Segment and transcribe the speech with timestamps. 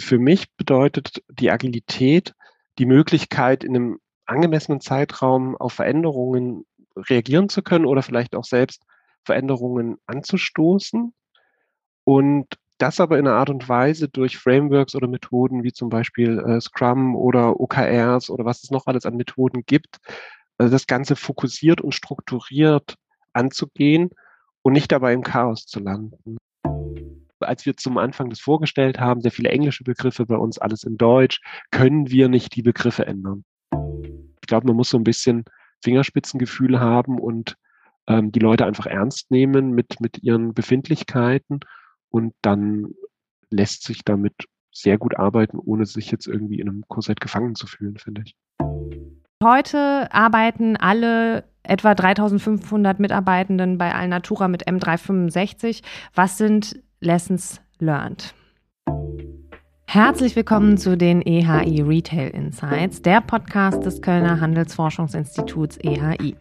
[0.00, 2.34] für mich bedeutet die Agilität
[2.78, 8.82] die Möglichkeit, in einem angemessenen Zeitraum auf Veränderungen reagieren zu können oder vielleicht auch selbst
[9.24, 11.14] Veränderungen anzustoßen.
[12.04, 12.46] Und
[12.78, 16.60] das aber in einer Art und Weise durch Frameworks oder Methoden wie zum Beispiel äh,
[16.60, 19.98] Scrum oder OKRs oder was es noch alles an Methoden gibt,
[20.58, 22.96] also das Ganze fokussiert und strukturiert
[23.32, 24.10] anzugehen
[24.62, 26.36] und nicht dabei im Chaos zu landen.
[27.40, 30.96] Als wir zum Anfang das vorgestellt haben, sehr viele englische Begriffe bei uns, alles in
[30.96, 33.44] Deutsch, können wir nicht die Begriffe ändern.
[34.40, 35.44] Ich glaube, man muss so ein bisschen
[35.82, 37.56] Fingerspitzengefühl haben und
[38.06, 41.60] ähm, die Leute einfach ernst nehmen mit, mit ihren Befindlichkeiten
[42.10, 42.94] und dann
[43.50, 44.34] lässt sich damit
[44.72, 48.36] sehr gut arbeiten, ohne sich jetzt irgendwie in einem Korsett gefangen zu fühlen, finde ich.
[49.42, 55.82] Heute arbeiten alle etwa 3500 Mitarbeitenden bei Alnatura mit M365.
[56.14, 58.34] Was sind Lessons learned?
[59.86, 66.36] Herzlich willkommen zu den EHI Retail Insights, der Podcast des Kölner Handelsforschungsinstituts EHI.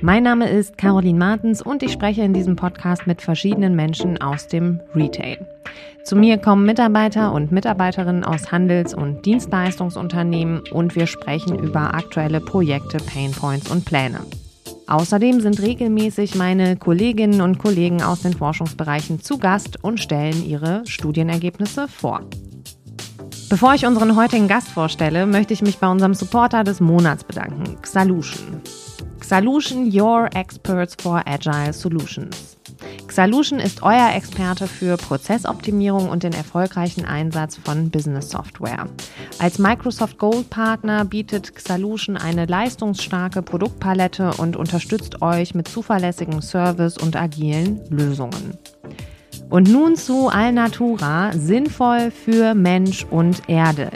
[0.00, 4.48] Mein Name ist Caroline Martens und ich spreche in diesem Podcast mit verschiedenen Menschen aus
[4.48, 5.46] dem Retail.
[6.04, 12.40] Zu mir kommen Mitarbeiter und Mitarbeiterinnen aus Handels- und Dienstleistungsunternehmen und wir sprechen über aktuelle
[12.40, 14.20] Projekte, Painpoints und Pläne.
[14.88, 20.86] Außerdem sind regelmäßig meine Kolleginnen und Kollegen aus den Forschungsbereichen zu Gast und stellen ihre
[20.86, 22.20] Studienergebnisse vor.
[23.48, 27.80] Bevor ich unseren heutigen Gast vorstelle, möchte ich mich bei unserem Supporter des Monats bedanken,
[27.82, 28.60] Xalution.
[29.20, 32.55] Xalution Your Experts for Agile Solutions.
[33.16, 38.88] Xalution ist euer Experte für Prozessoptimierung und den erfolgreichen Einsatz von Business Software.
[39.38, 46.98] Als Microsoft Gold Partner bietet Xalution eine leistungsstarke Produktpalette und unterstützt euch mit zuverlässigem Service
[46.98, 48.58] und agilen Lösungen.
[49.48, 53.92] Und nun zu Alnatura, sinnvoll für Mensch und Erde.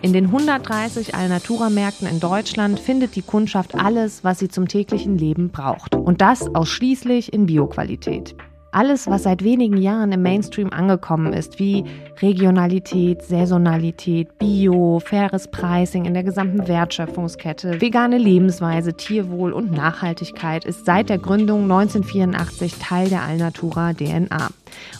[0.00, 5.50] In den 130 Alnatura-Märkten in Deutschland findet die Kundschaft alles, was sie zum täglichen Leben
[5.50, 5.94] braucht.
[5.94, 8.36] Und das ausschließlich in Bioqualität.
[8.72, 11.84] Alles, was seit wenigen Jahren im Mainstream angekommen ist, wie
[12.20, 20.84] Regionalität, Saisonalität, Bio, faires Pricing in der gesamten Wertschöpfungskette, vegane Lebensweise, Tierwohl und Nachhaltigkeit, ist
[20.84, 24.48] seit der Gründung 1984 Teil der Alnatura DNA.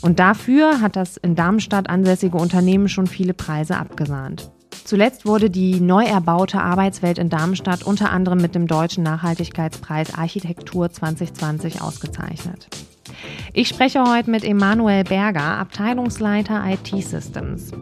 [0.00, 4.50] Und dafür hat das in Darmstadt ansässige Unternehmen schon viele Preise abgesahnt.
[4.84, 10.90] Zuletzt wurde die neu erbaute Arbeitswelt in Darmstadt unter anderem mit dem Deutschen Nachhaltigkeitspreis Architektur
[10.90, 12.68] 2020 ausgezeichnet.
[13.52, 17.72] Ich spreche heute mit Emanuel Berger, Abteilungsleiter IT Systems.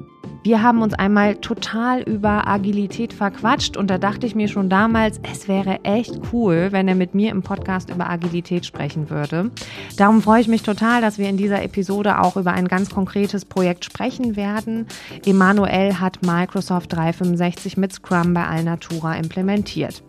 [0.45, 5.19] Wir haben uns einmal total über Agilität verquatscht und da dachte ich mir schon damals,
[5.23, 9.51] es wäre echt cool, wenn er mit mir im Podcast über Agilität sprechen würde.
[9.97, 13.47] Darum freue ich mich total, dass wir in dieser Episode auch über ein ganz konkretes
[13.47, 14.87] Projekt sprechen werden.
[15.25, 20.03] Emanuel hat Microsoft 365 mit Scrum bei Alnatura implementiert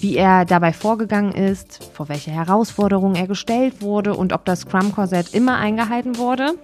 [0.00, 5.34] wie er dabei vorgegangen ist, vor welche Herausforderungen er gestellt wurde und ob das Scrum-Korsett
[5.34, 6.54] immer eingehalten wurde.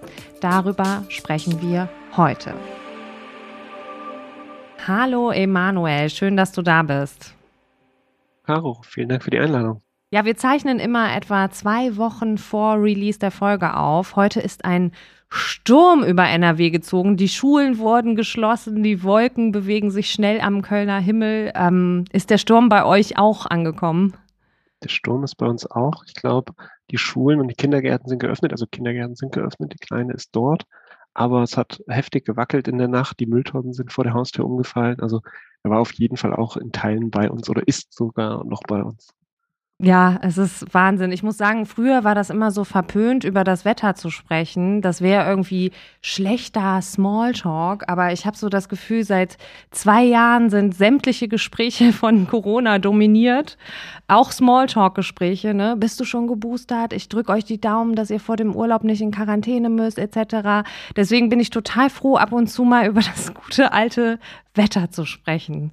[0.41, 2.53] Darüber sprechen wir heute.
[4.87, 7.33] Hallo Emanuel, schön, dass du da bist.
[8.43, 9.81] Caro, vielen Dank für die Einladung.
[10.11, 14.15] Ja, wir zeichnen immer etwa zwei Wochen vor Release der Folge auf.
[14.15, 14.91] Heute ist ein
[15.35, 17.17] Sturm über NRW gezogen.
[17.17, 21.51] Die Schulen wurden geschlossen, die Wolken bewegen sich schnell am Kölner Himmel.
[21.55, 24.13] Ähm, ist der Sturm bei euch auch angekommen?
[24.83, 26.03] Der Sturm ist bei uns auch.
[26.07, 26.53] Ich glaube,
[26.91, 28.51] die Schulen und die Kindergärten sind geöffnet.
[28.51, 30.65] Also Kindergärten sind geöffnet, die Kleine ist dort
[31.15, 33.19] aber es hat heftig gewackelt in der Nacht.
[33.19, 34.99] Die Mülltonnen sind vor der Haustür umgefallen.
[34.99, 35.21] Also
[35.63, 38.83] er war auf jeden Fall auch in Teilen bei uns oder ist sogar noch bei
[38.83, 39.15] uns.
[39.77, 41.11] Ja, es ist Wahnsinn.
[41.11, 44.81] Ich muss sagen, früher war das immer so verpönt, über das Wetter zu sprechen.
[44.81, 45.71] Das wäre irgendwie
[46.01, 47.83] schlechter Smalltalk.
[47.89, 49.35] Aber ich habe so das Gefühl, seit
[49.71, 53.57] zwei Jahren sind sämtliche Gespräche von Corona dominiert.
[54.07, 55.53] Auch Smalltalk-Gespräche.
[55.53, 55.75] Ne?
[55.77, 56.93] Bist du schon geboostert?
[56.93, 60.65] Ich drücke euch die Daumen, dass ihr vor dem Urlaub nicht in Quarantäne müsst, etc.
[60.95, 64.19] Deswegen bin ich total froh, ab und zu mal über das gute alte
[64.57, 65.71] Wetter zu sprechen.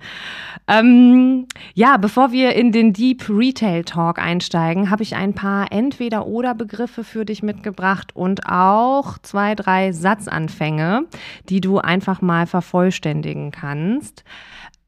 [0.68, 7.04] Ähm, ja, bevor wir in den Deep Retail Talk einsteigen, habe ich ein paar Entweder-Oder-Begriffe
[7.04, 11.06] für dich mitgebracht und auch zwei, drei Satzanfänge,
[11.48, 14.24] die du einfach mal vervollständigen kannst.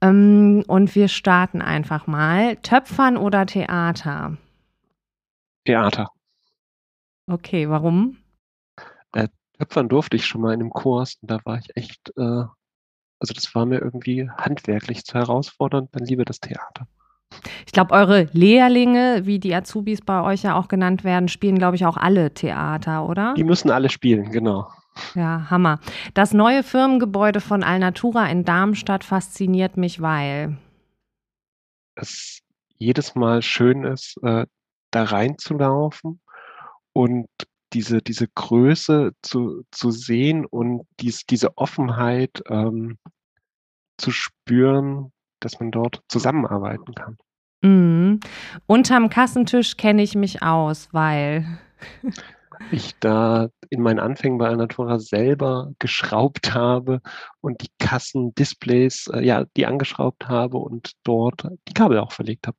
[0.01, 2.57] Ähm, und wir starten einfach mal.
[2.57, 4.37] Töpfern oder Theater?
[5.65, 6.09] Theater.
[7.27, 8.19] Okay, warum?
[9.13, 12.45] Äh, Töpfern durfte ich schon mal in einem Kurs und da war ich echt äh,
[13.19, 16.87] also das war mir irgendwie handwerklich zu herausfordernd, dann lieber das Theater.
[17.67, 21.77] Ich glaube, eure Lehrlinge, wie die Azubis bei euch ja auch genannt werden, spielen, glaube
[21.77, 23.35] ich, auch alle Theater, oder?
[23.35, 24.69] Die müssen alle spielen, genau.
[25.15, 25.81] Ja, Hammer.
[26.15, 30.57] Das neue Firmengebäude von Alnatura in Darmstadt fasziniert mich, weil
[31.97, 32.41] es
[32.77, 34.47] jedes Mal schön ist, äh,
[34.91, 36.21] da reinzulaufen
[36.93, 37.29] und
[37.75, 42.99] diese, diese Größe zu, zu sehen und dies, diese Offenheit ähm,
[43.99, 47.19] zu spüren, dass man dort zusammenarbeiten kann.
[47.63, 48.21] Mhm.
[48.67, 51.59] Unterm Kassentisch kenne ich mich aus, weil
[52.71, 57.01] ich da in meinen Anfängen bei Alnatura selber geschraubt habe
[57.41, 62.57] und die Kassendisplays, äh, ja, die angeschraubt habe und dort die Kabel auch verlegt habe.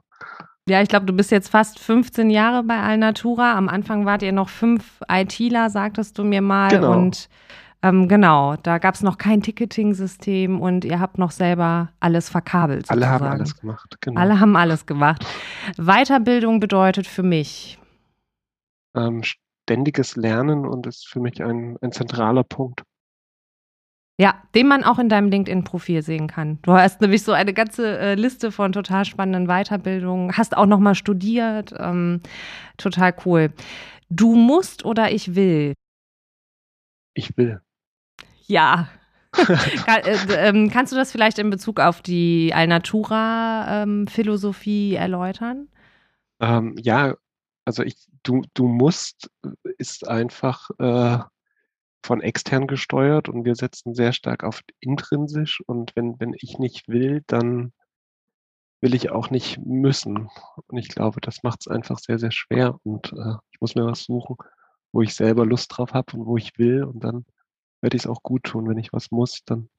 [0.68, 3.56] Ja, ich glaube, du bist jetzt fast 15 Jahre bei Alnatura.
[3.56, 6.70] Am Anfang wart ihr noch fünf ITler, sagtest du mir mal.
[6.70, 6.94] Genau.
[6.94, 7.30] Und
[7.84, 12.88] ähm, genau, da gab es noch kein Ticketing-System und ihr habt noch selber alles verkabelt.
[12.88, 13.04] Sozusagen.
[13.04, 14.20] Alle haben alles gemacht, genau.
[14.20, 15.24] Alle haben alles gemacht.
[15.78, 17.78] Weiterbildung bedeutet für mich?
[18.96, 22.82] Ähm, ständiges Lernen und ist für mich ein, ein zentraler Punkt.
[24.18, 26.60] Ja, den man auch in deinem LinkedIn-Profil sehen kann.
[26.62, 30.96] Du hast nämlich so eine ganze äh, Liste von total spannenden Weiterbildungen, hast auch nochmal
[30.96, 31.74] studiert.
[31.78, 32.22] Ähm,
[32.78, 33.52] total cool.
[34.10, 35.74] Du musst oder ich will?
[37.14, 37.60] Ich will.
[38.48, 38.88] Ja.
[39.34, 45.68] kann, äh, äh, kannst du das vielleicht in Bezug auf die Alnatura-Philosophie ähm, erläutern?
[46.40, 47.16] Ähm, ja,
[47.66, 49.30] also ich, du, du musst
[49.78, 51.20] ist einfach äh,
[52.06, 56.88] von extern gesteuert und wir setzen sehr stark auf intrinsisch und wenn, wenn ich nicht
[56.88, 57.74] will, dann
[58.82, 60.30] will ich auch nicht müssen.
[60.68, 63.86] Und ich glaube, das macht es einfach sehr, sehr schwer und äh, ich muss mir
[63.86, 64.38] was suchen,
[64.92, 67.26] wo ich selber Lust drauf habe und wo ich will und dann
[67.82, 68.70] werde ich es auch gut tun.
[68.70, 69.70] Wenn ich was muss, dann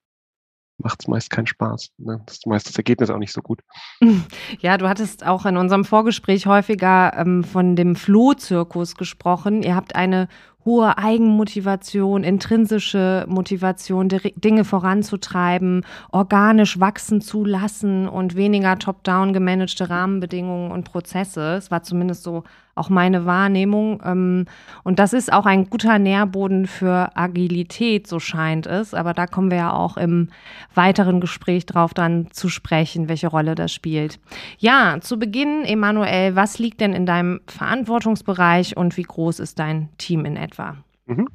[0.79, 1.91] macht es meist keinen Spaß.
[1.99, 2.23] Ne?
[2.27, 3.61] Das ist meist das Ergebnis auch nicht so gut.
[4.61, 9.63] Ja, du hattest auch in unserem Vorgespräch häufiger ähm, von dem Flohzirkus gesprochen.
[9.63, 10.29] Ihr habt eine
[10.67, 20.73] hohe Eigenmotivation, intrinsische Motivation, Dinge voranzutreiben, organisch wachsen zu lassen und weniger top-down gemanagte Rahmenbedingungen
[20.73, 21.55] und Prozesse.
[21.55, 22.43] Es war zumindest so
[22.77, 24.01] auch meine Wahrnehmung.
[24.05, 24.45] Ähm,
[24.85, 28.95] und das ist auch ein guter Nährboden für Agilität, so scheint es.
[28.95, 30.29] Aber da kommen wir ja auch im
[30.75, 34.21] weiteren Gespräch drauf dann zu sprechen, welche Rolle das spielt.
[34.59, 39.89] Ja, zu Beginn, Emanuel, was liegt denn in deinem Verantwortungsbereich und wie groß ist dein
[39.97, 40.56] Team in etwa?
[40.57, 40.85] Etwa?
[41.07, 41.29] Mhm.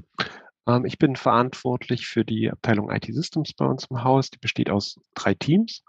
[0.68, 4.30] Ähm, ich bin verantwortlich für die Abteilung IT Systems bei uns im Haus.
[4.30, 5.84] Die besteht aus drei Teams.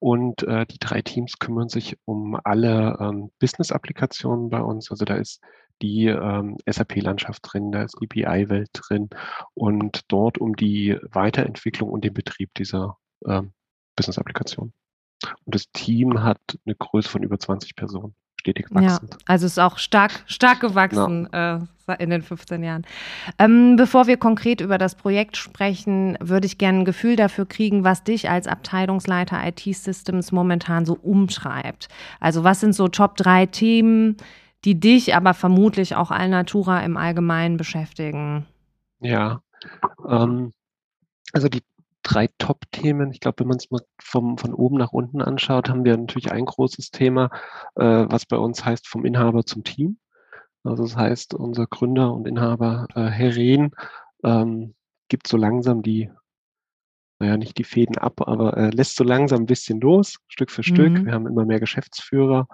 [0.00, 4.90] Und äh, die drei Teams kümmern sich um alle ähm, Business-Applikationen bei uns.
[4.90, 5.40] Also da ist
[5.80, 9.08] die ähm, SAP-Landschaft drin, da ist die BI-Welt drin
[9.54, 13.52] und dort um die Weiterentwicklung und den Betrieb dieser ähm,
[13.94, 14.72] Business-Applikation.
[15.44, 19.12] Und das Team hat eine Größe von über 20 Personen stetig wachsend.
[19.12, 21.56] Ja, also ist auch stark, stark gewachsen ja.
[21.86, 22.86] äh, in den 15 Jahren.
[23.38, 27.84] Ähm, bevor wir konkret über das Projekt sprechen, würde ich gerne ein Gefühl dafür kriegen,
[27.84, 31.88] was dich als Abteilungsleiter IT-Systems momentan so umtreibt.
[32.18, 34.16] Also was sind so Top 3 Themen,
[34.64, 38.46] die dich, aber vermutlich auch Alnatura im Allgemeinen beschäftigen?
[39.00, 39.40] Ja,
[40.08, 40.52] ähm,
[41.32, 41.62] also die
[42.02, 43.12] drei Top-Themen.
[43.12, 46.32] Ich glaube, wenn man es mal vom, von oben nach unten anschaut, haben wir natürlich
[46.32, 47.30] ein großes Thema,
[47.76, 49.98] äh, was bei uns heißt vom Inhaber zum Team.
[50.64, 53.70] Also das heißt, unser Gründer und Inhaber äh, Herr Rehn
[54.24, 54.74] ähm,
[55.08, 56.10] gibt so langsam die,
[57.18, 60.60] naja, nicht die Fäden ab, aber äh, lässt so langsam ein bisschen los, Stück für
[60.60, 60.74] mhm.
[60.74, 61.04] Stück.
[61.04, 62.46] Wir haben immer mehr Geschäftsführer.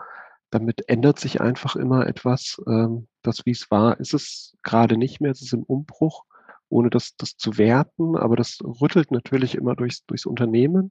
[0.51, 2.63] Damit ändert sich einfach immer etwas.
[2.69, 5.33] Ähm, das, wie es war, ist es gerade nicht mehr.
[5.33, 6.25] Es ist im Umbruch
[6.69, 10.91] ohne das, das zu werten, aber das rüttelt natürlich immer durchs, durchs Unternehmen.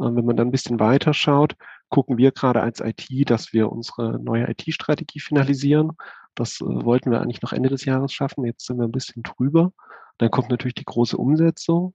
[0.00, 1.56] Ähm, wenn man dann ein bisschen weiter schaut,
[1.88, 5.92] gucken wir gerade als IT, dass wir unsere neue IT-Strategie finalisieren.
[6.34, 8.44] Das äh, wollten wir eigentlich noch Ende des Jahres schaffen.
[8.44, 9.72] Jetzt sind wir ein bisschen drüber.
[10.18, 11.94] Dann kommt natürlich die große Umsetzung.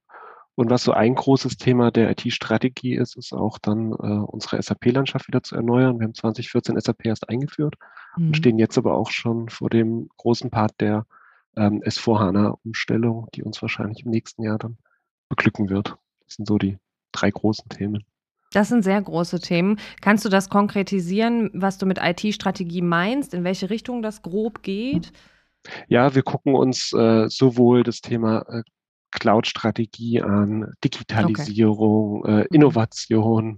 [0.56, 5.28] Und was so ein großes Thema der IT-Strategie ist, ist auch dann äh, unsere SAP-Landschaft
[5.28, 6.00] wieder zu erneuern.
[6.00, 7.76] Wir haben 2014 SAP erst eingeführt
[8.16, 8.28] mhm.
[8.28, 11.06] und stehen jetzt aber auch schon vor dem großen Part der
[11.56, 14.78] ähm, S4HANA-Umstellung, die uns wahrscheinlich im nächsten Jahr dann
[15.30, 15.96] beglücken wird.
[16.26, 16.78] Das sind so die
[17.12, 18.04] drei großen Themen.
[18.52, 19.80] Das sind sehr große Themen.
[20.02, 25.12] Kannst du das konkretisieren, was du mit IT-Strategie meinst, in welche Richtung das grob geht?
[25.88, 28.64] Ja, wir gucken uns äh, sowohl das Thema äh,
[29.14, 32.32] Cloud-Strategie an, Digitalisierung, okay.
[32.32, 32.48] äh, mhm.
[32.52, 33.58] Innovation,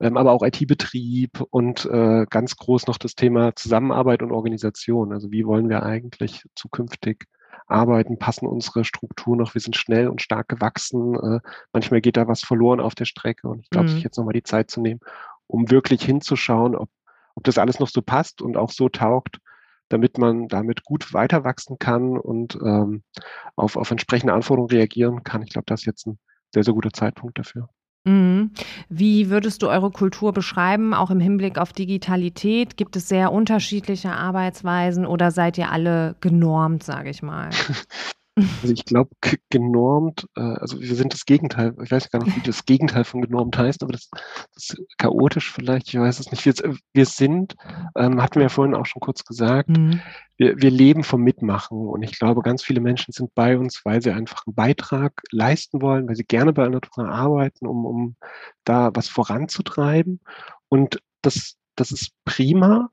[0.00, 5.12] ähm, aber auch IT-Betrieb und äh, ganz groß noch das Thema Zusammenarbeit und Organisation.
[5.12, 7.26] Also wie wollen wir eigentlich zukünftig
[7.66, 11.14] arbeiten, passen unsere Strukturen noch, wir sind schnell und stark gewachsen.
[11.14, 11.40] Äh,
[11.72, 13.92] manchmal geht da was verloren auf der Strecke und ich glaube, mhm.
[13.94, 15.00] sich jetzt nochmal die Zeit zu nehmen,
[15.46, 16.88] um wirklich hinzuschauen, ob,
[17.34, 19.38] ob das alles noch so passt und auch so taugt,
[19.92, 23.02] damit man damit gut weiter wachsen kann und ähm,
[23.56, 25.42] auf, auf entsprechende Anforderungen reagieren kann.
[25.42, 26.18] Ich glaube, das ist jetzt ein
[26.52, 27.68] sehr, sehr guter Zeitpunkt dafür.
[28.04, 28.50] Mhm.
[28.88, 32.76] Wie würdest du eure Kultur beschreiben, auch im Hinblick auf Digitalität?
[32.76, 37.50] Gibt es sehr unterschiedliche Arbeitsweisen oder seid ihr alle genormt, sage ich mal?
[38.34, 39.10] Also ich glaube,
[39.50, 43.20] genormt, äh, also wir sind das Gegenteil, ich weiß gar nicht, wie das Gegenteil von
[43.20, 44.08] genormt heißt, aber das,
[44.54, 46.46] das ist chaotisch vielleicht, ich weiß es nicht.
[46.46, 46.54] Wir,
[46.94, 47.56] wir sind,
[47.94, 50.00] ähm, hatten wir ja vorhin auch schon kurz gesagt, mhm.
[50.38, 54.00] wir, wir leben vom Mitmachen und ich glaube, ganz viele Menschen sind bei uns, weil
[54.00, 58.16] sie einfach einen Beitrag leisten wollen, weil sie gerne bei Natura arbeiten, um, um
[58.64, 60.20] da was voranzutreiben
[60.70, 62.90] und das, das ist prima.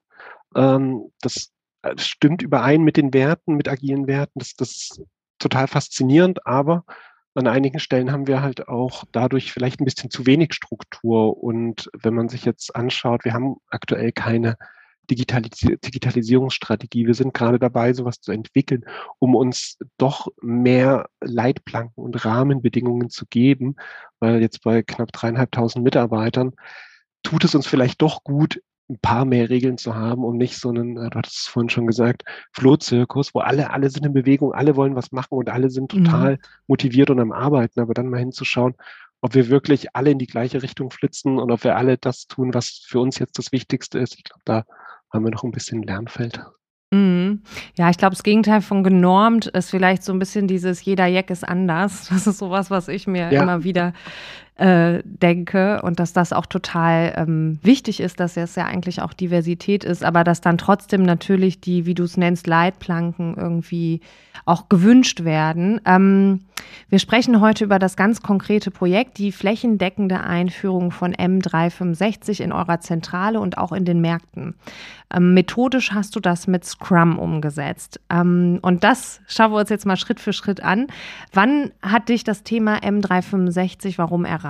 [0.53, 4.39] Ähm, das äh, stimmt überein mit den Werten, mit agilen Werten.
[4.39, 5.01] Das, das
[5.39, 6.83] total faszinierend, aber
[7.35, 11.41] an einigen Stellen haben wir halt auch dadurch vielleicht ein bisschen zu wenig Struktur.
[11.41, 14.57] Und wenn man sich jetzt anschaut, wir haben aktuell keine
[15.09, 17.07] Digitalis Digitalisierungsstrategie.
[17.07, 18.85] Wir sind gerade dabei, sowas zu entwickeln,
[19.17, 23.75] um uns doch mehr Leitplanken und Rahmenbedingungen zu geben,
[24.19, 26.53] weil jetzt bei knapp dreieinhalbtausend Mitarbeitern
[27.23, 30.69] tut es uns vielleicht doch gut, ein paar mehr Regeln zu haben und nicht so
[30.69, 34.53] einen, äh, du hattest es vorhin schon gesagt, Flohzirkus, wo alle, alle sind in Bewegung,
[34.53, 36.05] alle wollen was machen und alle sind mhm.
[36.05, 36.39] total mhm.
[36.67, 38.75] motiviert und am Arbeiten, aber dann mal hinzuschauen,
[39.21, 42.53] ob wir wirklich alle in die gleiche Richtung flitzen und ob wir alle das tun,
[42.53, 44.15] was für uns jetzt das Wichtigste ist.
[44.17, 44.63] Ich glaube, da
[45.11, 46.41] haben wir noch ein bisschen Lernfeld.
[46.91, 47.41] Mhm.
[47.77, 51.29] Ja, ich glaube, das Gegenteil von genormt ist vielleicht so ein bisschen dieses jeder Jack
[51.29, 52.09] ist anders.
[52.09, 53.43] Das ist sowas, was ich mir ja.
[53.43, 53.93] immer wieder
[54.59, 59.13] äh, denke und dass das auch total ähm, wichtig ist, dass es ja eigentlich auch
[59.13, 64.01] Diversität ist, aber dass dann trotzdem natürlich die, wie du es nennst, Leitplanken irgendwie
[64.45, 65.79] auch gewünscht werden.
[65.85, 66.41] Ähm,
[66.89, 72.81] wir sprechen heute über das ganz konkrete Projekt, die flächendeckende Einführung von M365 in eurer
[72.81, 74.55] Zentrale und auch in den Märkten.
[75.13, 77.99] Ähm, methodisch hast du das mit Scrum umgesetzt.
[78.09, 80.87] Ähm, und das schauen wir uns jetzt mal Schritt für Schritt an.
[81.33, 84.48] Wann hat dich das Thema M365 warum erreicht?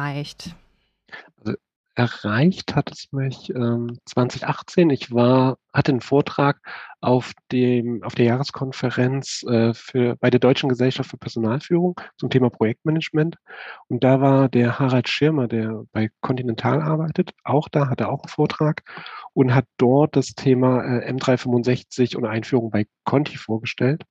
[1.37, 1.57] Also
[1.99, 4.89] erreicht hat es mich ähm, 2018.
[4.89, 6.61] Ich war, hatte einen Vortrag
[7.01, 12.49] auf dem, auf der Jahreskonferenz äh, für, bei der Deutschen Gesellschaft für Personalführung zum Thema
[12.49, 13.35] Projektmanagement.
[13.87, 18.23] Und da war der Harald Schirmer, der bei Continental arbeitet, auch da, hat er auch
[18.23, 18.83] einen Vortrag
[19.33, 24.03] und hat dort das Thema äh, M365 und Einführung bei Conti vorgestellt.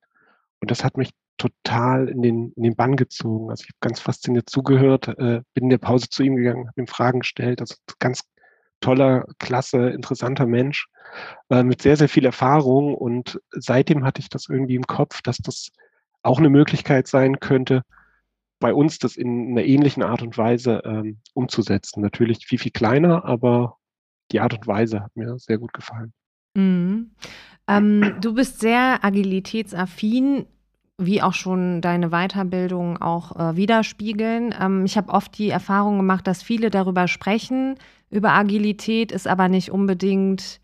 [0.61, 3.51] Und das hat mich total in den, in den Bann gezogen.
[3.51, 6.81] Also ich habe ganz fasziniert zugehört, äh, bin in der Pause zu ihm gegangen, habe
[6.81, 7.61] ihm Fragen gestellt.
[7.61, 8.23] Also ganz
[8.81, 10.87] toller, klasse, interessanter Mensch
[11.51, 12.95] äh, mit sehr, sehr viel Erfahrung.
[12.95, 15.71] Und seitdem hatte ich das irgendwie im Kopf, dass das
[16.23, 17.83] auch eine Möglichkeit sein könnte,
[18.61, 22.03] bei uns das in einer ähnlichen Art und Weise ähm, umzusetzen.
[22.03, 23.77] Natürlich viel, viel kleiner, aber
[24.33, 26.13] die Art und Weise hat mir sehr gut gefallen.
[26.55, 27.13] Mhm.
[27.69, 30.47] Ähm, du bist sehr agilitätsaffin
[30.99, 34.55] wie auch schon deine Weiterbildung auch äh, widerspiegeln.
[34.61, 37.77] Ähm, ich habe oft die Erfahrung gemacht, dass viele darüber sprechen,
[38.11, 40.61] über Agilität, ist aber nicht unbedingt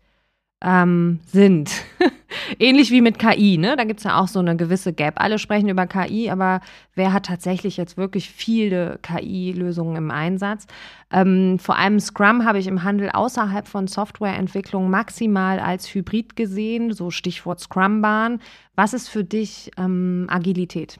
[0.61, 1.71] ähm, sind.
[2.59, 3.75] Ähnlich wie mit KI, ne?
[3.75, 5.21] Da gibt es ja auch so eine gewisse Gap.
[5.21, 6.61] Alle sprechen über KI, aber
[6.95, 10.67] wer hat tatsächlich jetzt wirklich viele KI-Lösungen im Einsatz?
[11.11, 16.93] Ähm, vor allem Scrum habe ich im Handel außerhalb von Softwareentwicklung maximal als Hybrid gesehen,
[16.93, 18.39] so Stichwort Scrum-Bahn.
[18.75, 20.99] Was ist für dich ähm, Agilität?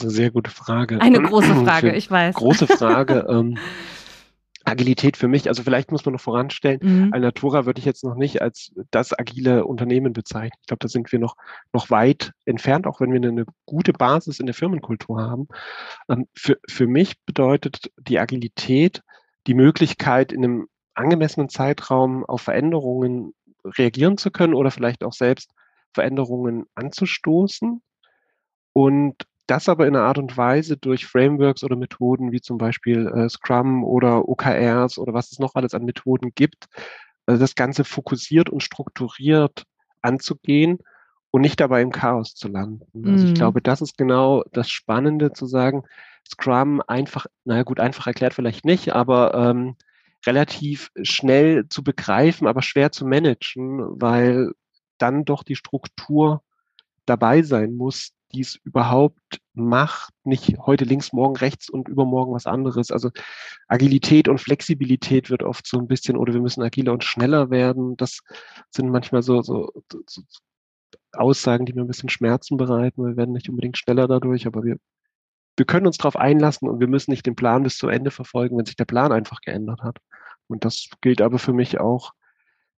[0.00, 1.00] Eine sehr gute Frage.
[1.00, 2.34] Eine große Frage, ich weiß.
[2.34, 3.26] Große Frage.
[3.28, 3.58] ähm,
[4.64, 7.12] Agilität für mich, also vielleicht muss man noch voranstellen, mhm.
[7.12, 10.58] Alnatura würde ich jetzt noch nicht als das agile Unternehmen bezeichnen.
[10.60, 11.36] Ich glaube, da sind wir noch,
[11.72, 15.48] noch weit entfernt, auch wenn wir eine, gute Basis in der Firmenkultur haben.
[16.08, 19.02] Ähm, für, für mich bedeutet die Agilität
[19.46, 25.50] die Möglichkeit, in einem angemessenen Zeitraum auf Veränderungen reagieren zu können oder vielleicht auch selbst
[25.92, 27.82] Veränderungen anzustoßen
[28.72, 33.06] und das aber in einer Art und Weise durch Frameworks oder Methoden wie zum Beispiel
[33.08, 36.66] äh, Scrum oder OKRs oder was es noch alles an Methoden gibt,
[37.26, 39.64] also das Ganze fokussiert und strukturiert
[40.02, 40.78] anzugehen
[41.30, 43.08] und nicht dabei im Chaos zu landen.
[43.08, 43.34] Also ich mhm.
[43.34, 45.84] glaube, das ist genau das Spannende zu sagen,
[46.28, 49.76] Scrum einfach, naja gut, einfach erklärt vielleicht nicht, aber ähm,
[50.26, 54.52] relativ schnell zu begreifen, aber schwer zu managen, weil
[54.98, 56.42] dann doch die Struktur
[57.04, 62.46] dabei sein muss, die es überhaupt macht, nicht heute links, morgen rechts und übermorgen was
[62.46, 62.90] anderes.
[62.90, 63.10] Also
[63.68, 67.96] Agilität und Flexibilität wird oft so ein bisschen, oder wir müssen agiler und schneller werden.
[67.96, 68.20] Das
[68.70, 69.72] sind manchmal so, so,
[70.06, 70.22] so
[71.12, 73.04] Aussagen, die mir ein bisschen Schmerzen bereiten.
[73.04, 74.76] Wir werden nicht unbedingt schneller dadurch, aber wir,
[75.56, 78.58] wir können uns darauf einlassen und wir müssen nicht den Plan bis zum Ende verfolgen,
[78.58, 79.98] wenn sich der Plan einfach geändert hat.
[80.48, 82.12] Und das gilt aber für mich auch,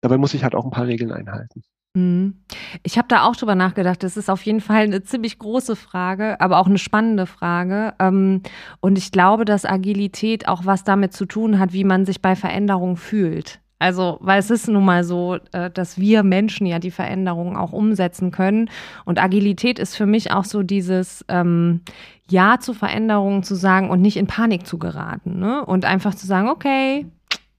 [0.02, 1.62] dabei muss ich halt auch ein paar Regeln einhalten.
[1.96, 2.34] Mhm.
[2.82, 4.02] Ich habe da auch drüber nachgedacht.
[4.02, 7.94] Das ist auf jeden Fall eine ziemlich große Frage, aber auch eine spannende Frage.
[7.98, 8.42] Ähm,
[8.80, 12.36] und ich glaube, dass Agilität auch was damit zu tun hat, wie man sich bei
[12.36, 13.60] Veränderungen fühlt.
[13.78, 17.72] Also, weil es ist nun mal so, äh, dass wir Menschen ja die Veränderungen auch
[17.72, 18.70] umsetzen können.
[19.06, 21.80] Und Agilität ist für mich auch so dieses ähm,
[22.28, 25.38] Ja zu Veränderungen zu sagen und nicht in Panik zu geraten.
[25.38, 25.64] Ne?
[25.64, 27.06] Und einfach zu sagen, okay,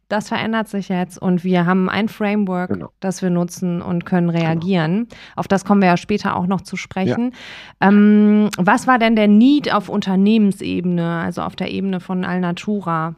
[0.07, 2.91] das verändert sich jetzt und wir haben ein Framework, genau.
[2.99, 4.39] das wir nutzen und können genau.
[4.39, 5.07] reagieren.
[5.09, 5.15] Genau.
[5.35, 7.33] Auf das kommen wir ja später auch noch zu sprechen.
[7.81, 7.89] Ja.
[7.89, 13.15] Ähm, was war denn der Need auf Unternehmensebene, also auf der Ebene von Alnatura?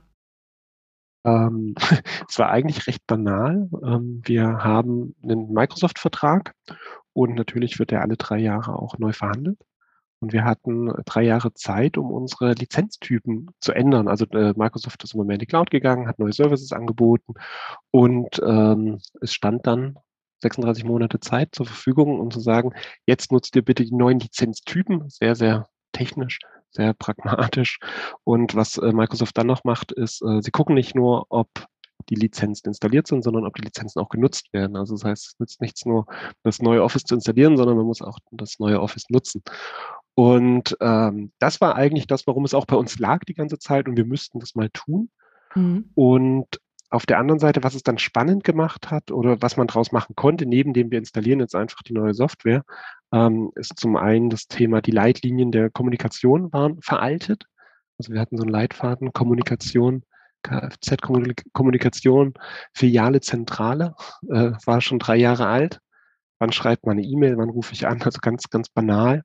[1.25, 1.75] Ähm,
[2.27, 3.69] es war eigentlich recht banal.
[3.84, 6.53] Ähm, wir haben einen Microsoft-Vertrag
[7.13, 9.60] und natürlich wird der alle drei Jahre auch neu verhandelt.
[10.21, 14.07] Und wir hatten drei Jahre Zeit, um unsere Lizenztypen zu ändern.
[14.07, 17.35] Also äh, Microsoft ist immer mehr in die Cloud gegangen, hat neue Services angeboten
[17.91, 19.97] und ähm, es stand dann
[20.41, 22.73] 36 Monate Zeit zur Verfügung, um zu sagen,
[23.05, 26.39] jetzt nutzt ihr bitte die neuen Lizenztypen, sehr, sehr technisch,
[26.71, 27.79] sehr pragmatisch.
[28.23, 31.49] Und was äh, Microsoft dann noch macht, ist, äh, sie gucken nicht nur, ob
[32.09, 34.75] die Lizenzen installiert sind, sondern ob die Lizenzen auch genutzt werden.
[34.75, 36.05] Also das heißt, es nützt nichts nur,
[36.43, 39.43] das neue Office zu installieren, sondern man muss auch das neue Office nutzen.
[40.19, 43.88] Und ähm, das war eigentlich das, warum es auch bei uns lag die ganze Zeit
[43.88, 45.09] und wir müssten das mal tun.
[45.55, 45.91] Mhm.
[45.95, 46.59] Und
[46.89, 50.17] auf der anderen Seite, was es dann spannend gemacht hat oder was man daraus machen
[50.17, 52.65] konnte, neben dem wir installieren jetzt einfach die neue Software,
[53.13, 57.45] ähm, ist zum einen das Thema, die Leitlinien der Kommunikation waren veraltet.
[57.97, 60.03] Also wir hatten so einen Leitfaden Kommunikation,
[60.43, 62.33] Kfz-Kommunikation,
[62.73, 63.95] Filiale, Zentrale,
[64.27, 65.79] äh, war schon drei Jahre alt.
[66.39, 68.01] Wann schreibt man eine E-Mail, wann rufe ich an?
[68.01, 69.23] Also ganz, ganz banal.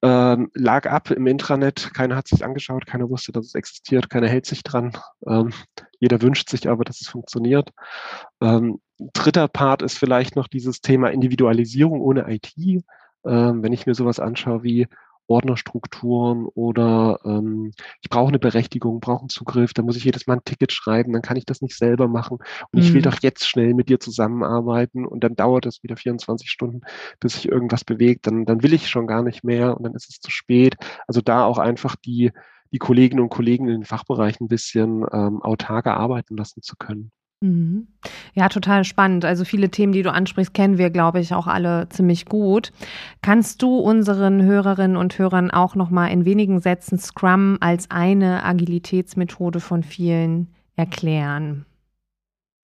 [0.00, 4.28] Ähm, lag ab im Intranet, keiner hat sich angeschaut, keiner wusste, dass es existiert, keiner
[4.28, 4.92] hält sich dran.
[5.26, 5.52] Ähm,
[5.98, 7.70] jeder wünscht sich aber, dass es funktioniert.
[8.40, 12.54] Ähm, dritter Part ist vielleicht noch dieses Thema Individualisierung ohne IT.
[12.56, 14.86] Ähm, wenn ich mir sowas anschaue wie
[15.28, 20.34] Ordnerstrukturen oder ähm, ich brauche eine Berechtigung, brauche einen Zugriff, dann muss ich jedes Mal
[20.34, 22.38] ein Ticket schreiben, dann kann ich das nicht selber machen.
[22.72, 22.80] Und mhm.
[22.80, 23.10] ich will mhm.
[23.10, 26.80] doch jetzt schnell mit dir zusammenarbeiten und dann dauert es wieder 24 Stunden,
[27.20, 30.08] bis sich irgendwas bewegt, dann, dann will ich schon gar nicht mehr und dann ist
[30.10, 30.76] es zu spät.
[31.06, 32.32] Also da auch einfach die,
[32.72, 37.12] die Kolleginnen und Kollegen in den Fachbereichen ein bisschen ähm, autarker arbeiten lassen zu können.
[37.40, 37.86] Mhm.
[38.34, 39.24] Ja, total spannend.
[39.24, 42.72] Also viele Themen, die du ansprichst, kennen wir, glaube ich, auch alle ziemlich gut.
[43.22, 48.44] Kannst du unseren Hörerinnen und Hörern auch noch mal in wenigen Sätzen Scrum als eine
[48.44, 51.64] Agilitätsmethode von vielen erklären?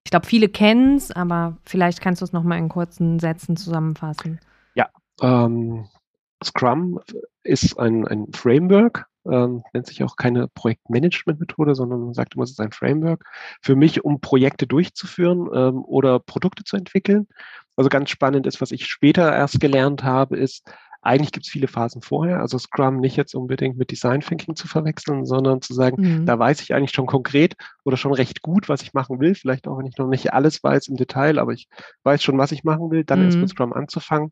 [0.04, 3.56] Ich glaube, viele kennen es, aber vielleicht kannst du es noch mal in kurzen Sätzen
[3.56, 4.40] zusammenfassen.
[4.74, 4.88] Ja,
[5.22, 5.86] ähm,
[6.42, 7.00] Scrum
[7.42, 12.50] ist ein, ein Framework, ähm, nennt sich auch keine Projektmanagement-Methode, sondern man sagt immer, es
[12.50, 13.24] ist ein Framework
[13.60, 17.28] für mich, um Projekte durchzuführen ähm, oder Produkte zu entwickeln.
[17.76, 20.64] Also ganz spannend ist, was ich später erst gelernt habe, ist,
[21.04, 24.66] eigentlich gibt es viele Phasen vorher, also Scrum nicht jetzt unbedingt mit Design Thinking zu
[24.66, 26.26] verwechseln, sondern zu sagen, mhm.
[26.26, 29.34] da weiß ich eigentlich schon konkret oder schon recht gut, was ich machen will.
[29.34, 31.68] Vielleicht auch, wenn ich noch nicht alles weiß im Detail, aber ich
[32.04, 33.26] weiß schon, was ich machen will, dann mhm.
[33.26, 34.30] erst mit Scrum anzufangen.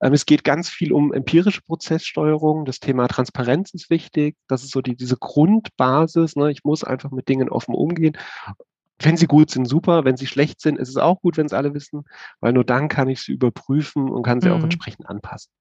[0.00, 2.64] Ähm, es geht ganz viel um empirische Prozesssteuerung.
[2.64, 4.36] Das Thema Transparenz ist wichtig.
[4.48, 6.34] Das ist so die, diese Grundbasis.
[6.34, 6.50] Ne?
[6.50, 8.16] Ich muss einfach mit Dingen offen umgehen
[9.00, 10.04] wenn sie gut sind, super.
[10.04, 12.04] Wenn sie schlecht sind, ist es auch gut, wenn es alle wissen,
[12.40, 14.54] weil nur dann kann ich sie überprüfen und kann sie mhm.
[14.54, 15.52] auch entsprechend anpassen.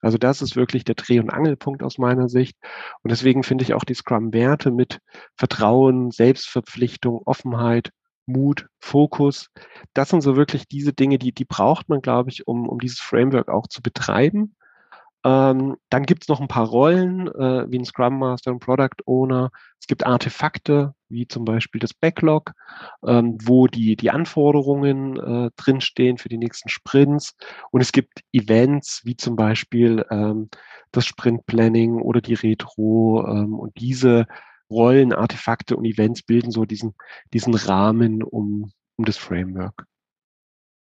[0.00, 2.56] Also das ist wirklich der Dreh- und Angelpunkt aus meiner Sicht.
[3.02, 5.00] Und deswegen finde ich auch die Scrum-Werte mit
[5.36, 7.90] Vertrauen, Selbstverpflichtung, Offenheit,
[8.26, 9.50] Mut, Fokus,
[9.94, 12.98] das sind so wirklich diese Dinge, die, die braucht man, glaube ich, um, um dieses
[12.98, 14.56] Framework auch zu betreiben.
[15.26, 19.02] Ähm, dann gibt es noch ein paar Rollen, äh, wie ein Scrum Master und Product
[19.06, 19.50] Owner.
[19.80, 22.52] Es gibt Artefakte, wie zum Beispiel das Backlog,
[23.04, 27.36] ähm, wo die, die Anforderungen äh, drinstehen für die nächsten Sprints.
[27.72, 30.48] Und es gibt Events, wie zum Beispiel ähm,
[30.92, 33.26] das Sprint Planning oder die Retro.
[33.28, 34.28] Ähm, und diese
[34.70, 36.94] Rollen, Artefakte und Events bilden so diesen,
[37.32, 39.86] diesen Rahmen um, um das Framework.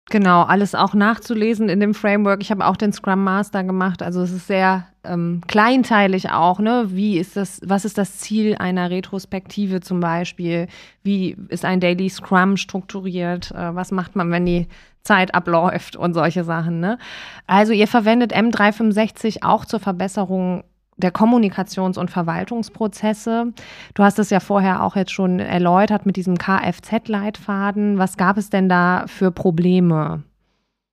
[0.10, 2.42] Genau, alles auch nachzulesen in dem Framework.
[2.42, 6.88] Ich habe auch den Scrum Master gemacht, also es ist sehr ähm, kleinteilig auch, ne?
[6.90, 10.68] Wie ist das, was ist das Ziel einer Retrospektive zum Beispiel?
[11.04, 13.52] Wie ist ein Daily Scrum strukturiert?
[13.52, 14.68] Äh, was macht man, wenn die
[15.04, 16.98] Zeit abläuft und solche Sachen, ne?
[17.46, 20.64] Also ihr verwendet M365 auch zur Verbesserung
[21.00, 23.54] der Kommunikations- und Verwaltungsprozesse.
[23.94, 27.98] Du hast es ja vorher auch jetzt schon erläutert mit diesem Kfz-Leitfaden.
[27.98, 30.24] Was gab es denn da für Probleme?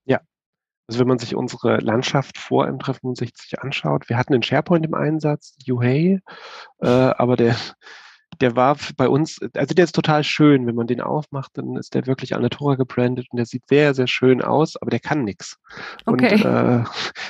[0.04, 0.20] Ja,
[0.88, 5.56] also wenn man sich unsere Landschaft vor M365 anschaut, wir hatten den SharePoint im Einsatz,
[5.64, 6.20] Yuhei,
[6.80, 7.56] äh, aber der,
[8.40, 10.66] der war bei uns, also der ist total schön.
[10.66, 14.06] Wenn man den aufmacht, dann ist der wirklich Alnatura gebrandet und der sieht sehr, sehr
[14.06, 15.58] schön aus, aber der kann nichts.
[16.04, 16.34] Okay.
[16.34, 16.84] Und äh,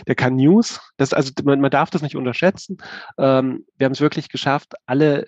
[0.06, 0.80] der kann News.
[0.96, 2.78] Das, also man, man darf das nicht unterschätzen.
[3.18, 5.26] Ähm, wir haben es wirklich geschafft, alle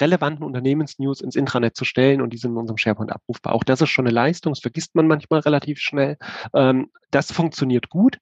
[0.00, 3.54] relevanten Unternehmensnews ins Intranet zu stellen und die sind in unserem SharePoint abrufbar.
[3.54, 6.16] Auch das ist schon eine Leistung, das vergisst man manchmal relativ schnell.
[6.54, 8.18] Ähm, das funktioniert gut.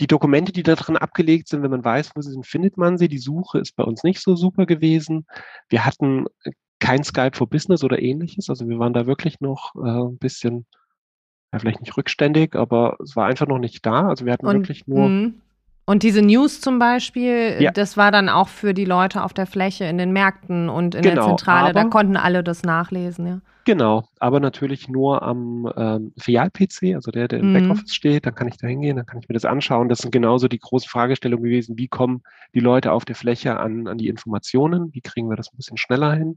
[0.00, 2.98] Die Dokumente, die da drin abgelegt sind, wenn man weiß, wo sie sind, findet man
[2.98, 3.08] sie.
[3.08, 5.26] Die Suche ist bei uns nicht so super gewesen.
[5.68, 6.26] Wir hatten
[6.78, 8.48] kein Skype for Business oder ähnliches.
[8.48, 10.66] Also wir waren da wirklich noch äh, ein bisschen,
[11.52, 14.08] ja, vielleicht nicht rückständig, aber es war einfach noch nicht da.
[14.08, 15.32] Also wir hatten und, wirklich nur.
[15.88, 17.70] Und diese News zum Beispiel, ja.
[17.70, 21.00] das war dann auch für die Leute auf der Fläche in den Märkten und in
[21.00, 23.40] genau, der Zentrale, da konnten alle das nachlesen, ja.
[23.64, 27.54] Genau, aber natürlich nur am ähm, Filial-PC, also der, der im mhm.
[27.54, 29.88] Backoffice steht, dann kann ich da hingehen, dann kann ich mir das anschauen.
[29.88, 32.22] Das sind genauso die großen Fragestellungen gewesen, wie kommen
[32.52, 35.78] die Leute auf der Fläche an, an die Informationen, wie kriegen wir das ein bisschen
[35.78, 36.36] schneller hin.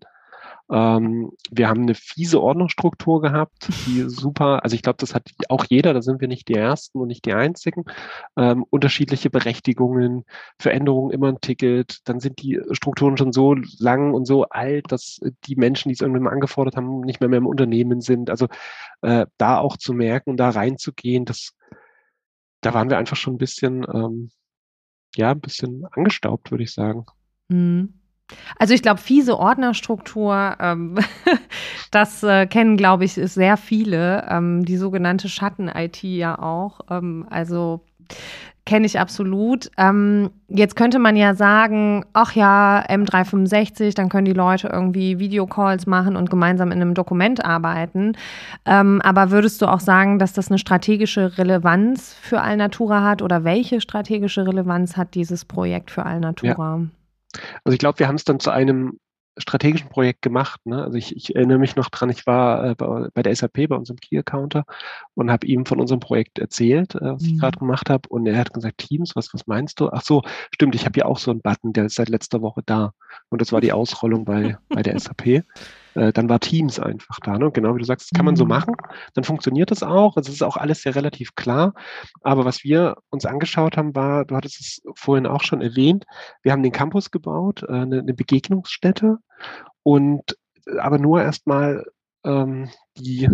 [0.69, 5.65] Ähm, wir haben eine fiese Ordnungsstruktur gehabt, die super, also ich glaube, das hat auch
[5.69, 7.83] jeder, da sind wir nicht die Ersten und nicht die Einzigen.
[8.37, 10.25] Ähm, unterschiedliche Berechtigungen,
[10.59, 15.19] Veränderungen immer ein Ticket, dann sind die Strukturen schon so lang und so alt, dass
[15.45, 18.29] die Menschen, die es irgendwann angefordert haben, nicht mehr, mehr im Unternehmen sind.
[18.29, 18.47] Also
[19.01, 21.53] äh, da auch zu merken und da reinzugehen, das,
[22.61, 24.31] da waren wir einfach schon ein bisschen, ähm,
[25.15, 27.05] ja, ein bisschen angestaubt, würde ich sagen.
[27.49, 28.00] Mhm.
[28.57, 30.97] Also ich glaube, fiese Ordnerstruktur, ähm,
[31.91, 34.25] das äh, kennen, glaube ich, sehr viele.
[34.29, 36.81] Ähm, die sogenannte Schatten-IT ja auch.
[36.89, 37.81] Ähm, also
[38.65, 39.71] kenne ich absolut.
[39.77, 45.87] Ähm, jetzt könnte man ja sagen, ach ja, M365, dann können die Leute irgendwie Videocalls
[45.87, 48.13] machen und gemeinsam in einem Dokument arbeiten.
[48.65, 53.43] Ähm, aber würdest du auch sagen, dass das eine strategische Relevanz für Alnatura hat oder
[53.43, 56.77] welche strategische Relevanz hat dieses Projekt für Alnatura?
[56.77, 57.00] Ja.
[57.63, 58.99] Also ich glaube, wir haben es dann zu einem
[59.37, 60.59] strategischen Projekt gemacht.
[60.65, 60.83] Ne?
[60.83, 63.75] Also ich, ich, erinnere mich noch dran, ich war äh, bei, bei, der SAP, bei
[63.75, 64.65] unserem Key-Accounter
[65.13, 67.29] und habe ihm von unserem Projekt erzählt, äh, was mhm.
[67.29, 68.09] ich gerade gemacht habe.
[68.09, 69.89] Und er hat gesagt, Teams, was, was meinst du?
[69.89, 70.21] Ach so,
[70.53, 72.91] stimmt, ich habe ja auch so einen Button, der ist seit letzter Woche da.
[73.29, 75.43] Und das war die Ausrollung bei, bei der SAP
[75.95, 77.37] äh, dann war Teams einfach da.
[77.37, 77.51] Ne?
[77.51, 78.49] Genau wie du sagst, das kann man so mhm.
[78.49, 78.75] machen.
[79.13, 80.15] Dann funktioniert das auch.
[80.17, 81.73] Also es ist auch alles sehr relativ klar.
[82.21, 86.05] Aber was wir uns angeschaut haben, war, du hattest es vorhin auch schon erwähnt,
[86.43, 89.17] wir haben den Campus gebaut, äh, eine, eine Begegnungsstätte
[89.83, 91.85] und äh, aber nur erstmal
[92.23, 93.29] ähm, die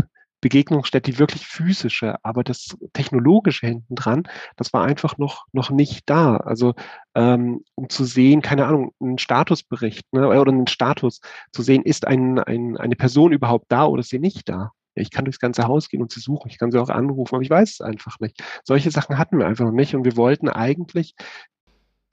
[0.48, 4.24] Begegnungsstätte, die wirklich physische, aber das technologische hinten dran,
[4.56, 6.38] das war einfach noch noch nicht da.
[6.38, 6.74] Also
[7.16, 11.20] ähm, um zu sehen, keine Ahnung, einen Statusbericht ne, oder einen Status
[11.52, 14.72] zu sehen, ist ein, ein, eine Person überhaupt da oder ist sie nicht da?
[14.96, 17.44] Ich kann durchs ganze Haus gehen und sie suchen, ich kann sie auch anrufen, aber
[17.44, 18.42] ich weiß es einfach nicht.
[18.64, 21.14] Solche Sachen hatten wir einfach noch nicht und wir wollten eigentlich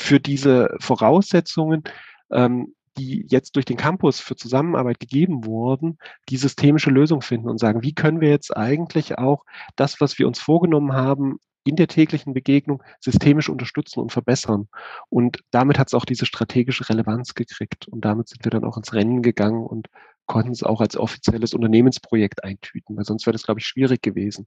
[0.01, 1.85] für diese Voraussetzungen
[2.33, 7.59] ähm, die jetzt durch den Campus für Zusammenarbeit gegeben wurden, die systemische Lösung finden und
[7.59, 9.45] sagen, wie können wir jetzt eigentlich auch
[9.77, 14.69] das, was wir uns vorgenommen haben, in der täglichen Begegnung systemisch unterstützen und verbessern.
[15.09, 17.89] Und damit hat es auch diese strategische Relevanz gekriegt.
[17.89, 19.89] Und damit sind wir dann auch ins Rennen gegangen und
[20.27, 24.47] konnten es auch als offizielles Unternehmensprojekt eintüten, weil sonst wäre das, glaube ich, schwierig gewesen.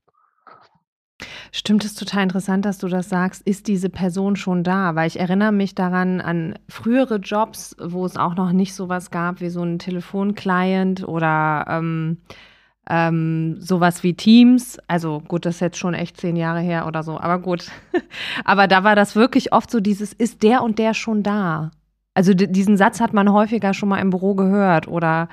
[1.52, 3.42] Stimmt es total interessant, dass du das sagst.
[3.46, 4.94] Ist diese Person schon da?
[4.94, 9.40] Weil ich erinnere mich daran an frühere Jobs, wo es auch noch nicht sowas gab
[9.40, 12.18] wie so ein Telefonclient oder ähm,
[12.88, 14.78] ähm, sowas wie Teams.
[14.88, 17.70] Also gut, das ist jetzt schon echt zehn Jahre her oder so, aber gut.
[18.44, 21.70] aber da war das wirklich oft so dieses, ist der und der schon da?
[22.14, 25.28] Also diesen Satz hat man häufiger schon mal im Büro gehört oder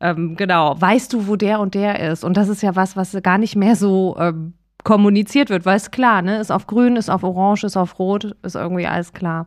[0.00, 2.24] ähm, genau, weißt du, wo der und der ist?
[2.24, 5.90] Und das ist ja was, was gar nicht mehr so ähm, kommuniziert wird, weil es
[5.90, 9.46] klar, ne, ist auf grün, ist auf orange, ist auf rot, ist irgendwie alles klar.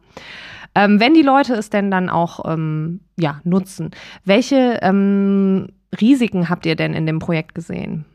[0.75, 3.91] Ähm, wenn die Leute es denn dann auch ähm, ja, nutzen,
[4.25, 5.69] welche ähm,
[5.99, 8.05] Risiken habt ihr denn in dem Projekt gesehen?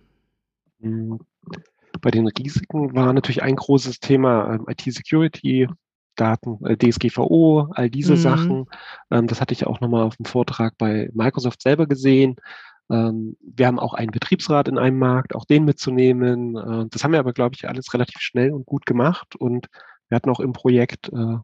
[2.01, 5.69] Bei den Risiken war natürlich ein großes Thema ähm, IT-Security,
[6.17, 8.19] Daten, äh, DSGVO, all diese mhm.
[8.19, 8.67] Sachen.
[9.11, 12.37] Ähm, das hatte ich auch nochmal auf dem Vortrag bei Microsoft selber gesehen.
[12.91, 16.57] Ähm, wir haben auch einen Betriebsrat in einem Markt, auch den mitzunehmen.
[16.57, 19.37] Äh, das haben wir aber, glaube ich, alles relativ schnell und gut gemacht.
[19.37, 19.69] Und
[20.09, 21.37] wir hatten auch im Projekt äh,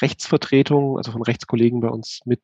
[0.00, 2.40] Rechtsvertretung, also von Rechtskollegen bei uns mit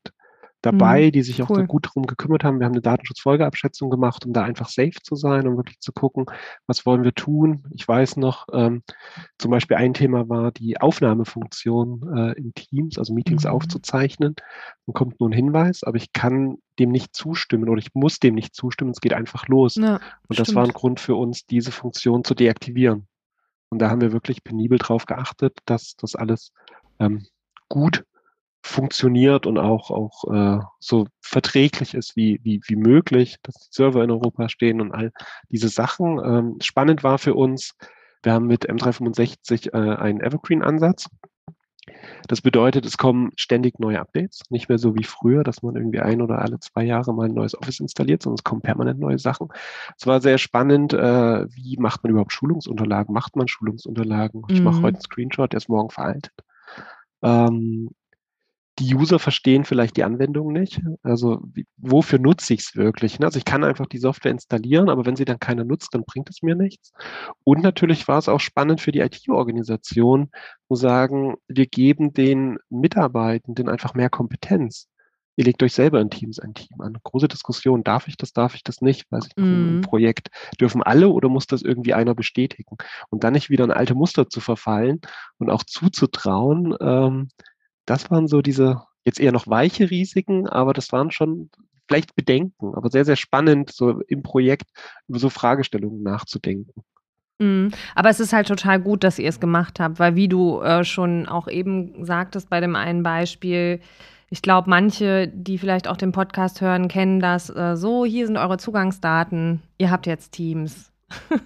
[0.62, 1.66] dabei, mhm, die sich auch cool.
[1.66, 2.60] gut darum gekümmert haben.
[2.60, 6.26] Wir haben eine Datenschutzfolgeabschätzung gemacht, um da einfach safe zu sein, um wirklich zu gucken,
[6.66, 7.64] was wollen wir tun.
[7.72, 8.82] Ich weiß noch, ähm,
[9.38, 13.50] zum Beispiel ein Thema war die Aufnahmefunktion äh, in Teams, also Meetings mhm.
[13.50, 14.36] aufzuzeichnen.
[14.86, 18.34] Dann kommt nur ein Hinweis, aber ich kann dem nicht zustimmen oder ich muss dem
[18.34, 19.74] nicht zustimmen, es geht einfach los.
[19.74, 19.96] Ja,
[20.28, 20.56] Und das stimmt.
[20.56, 23.08] war ein Grund für uns, diese Funktion zu deaktivieren.
[23.68, 26.52] Und da haben wir wirklich penibel drauf geachtet, dass das alles
[26.98, 27.26] ähm,
[27.68, 28.04] gut
[28.62, 34.04] funktioniert und auch, auch äh, so verträglich ist wie, wie, wie möglich, dass die Server
[34.04, 35.12] in Europa stehen und all
[35.50, 36.20] diese Sachen.
[36.24, 37.74] Ähm, spannend war für uns,
[38.22, 41.08] wir haben mit M365 äh, einen Evergreen-Ansatz.
[42.28, 45.98] Das bedeutet, es kommen ständig neue Updates, nicht mehr so wie früher, dass man irgendwie
[45.98, 49.18] ein oder alle zwei Jahre mal ein neues Office installiert, sondern es kommen permanent neue
[49.18, 49.48] Sachen.
[49.98, 53.12] Es war sehr spannend, äh, wie macht man überhaupt Schulungsunterlagen?
[53.12, 54.44] Macht man Schulungsunterlagen?
[54.48, 54.82] Ich mache mhm.
[54.82, 56.32] heute einen Screenshot, der ist morgen veraltet.
[57.22, 57.90] Ähm,
[58.78, 60.80] die User verstehen vielleicht die Anwendung nicht.
[61.02, 63.18] Also wie, wofür nutze ich es wirklich?
[63.18, 63.26] Ne?
[63.26, 66.30] Also ich kann einfach die Software installieren, aber wenn sie dann keiner nutzt, dann bringt
[66.30, 66.92] es mir nichts.
[67.44, 70.30] Und natürlich war es auch spannend für die IT-Organisation,
[70.68, 74.88] zu sagen, wir geben den Mitarbeitenden einfach mehr Kompetenz.
[75.36, 76.96] Ihr legt euch selber in Teams ein Team an.
[77.02, 79.10] Große Diskussion, darf ich das, darf ich das nicht?
[79.10, 79.80] Weiß ich, mm.
[79.80, 80.28] Projekt
[80.60, 82.76] dürfen alle oder muss das irgendwie einer bestätigen?
[83.08, 85.00] Und dann nicht wieder in alte Muster zu verfallen
[85.38, 87.28] und auch zuzutrauen, ähm,
[87.86, 91.50] das waren so diese jetzt eher noch weiche Risiken, aber das waren schon
[91.88, 94.70] vielleicht Bedenken, aber sehr, sehr spannend, so im Projekt
[95.08, 96.82] über so Fragestellungen nachzudenken.
[97.40, 97.70] Mhm.
[97.94, 100.84] Aber es ist halt total gut, dass ihr es gemacht habt, weil wie du äh,
[100.84, 103.80] schon auch eben sagtest bei dem einen Beispiel,
[104.30, 108.38] ich glaube, manche, die vielleicht auch den Podcast hören, kennen das äh, so, hier sind
[108.38, 110.91] eure Zugangsdaten, ihr habt jetzt Teams.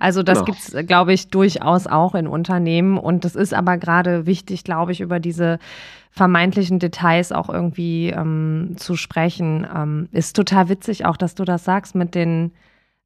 [0.00, 0.46] Also das genau.
[0.46, 2.96] gibt es, glaube ich, durchaus auch in Unternehmen.
[2.96, 5.58] Und es ist aber gerade wichtig, glaube ich, über diese
[6.10, 9.66] vermeintlichen Details auch irgendwie ähm, zu sprechen.
[9.74, 12.52] Ähm, ist total witzig auch, dass du das sagst mit den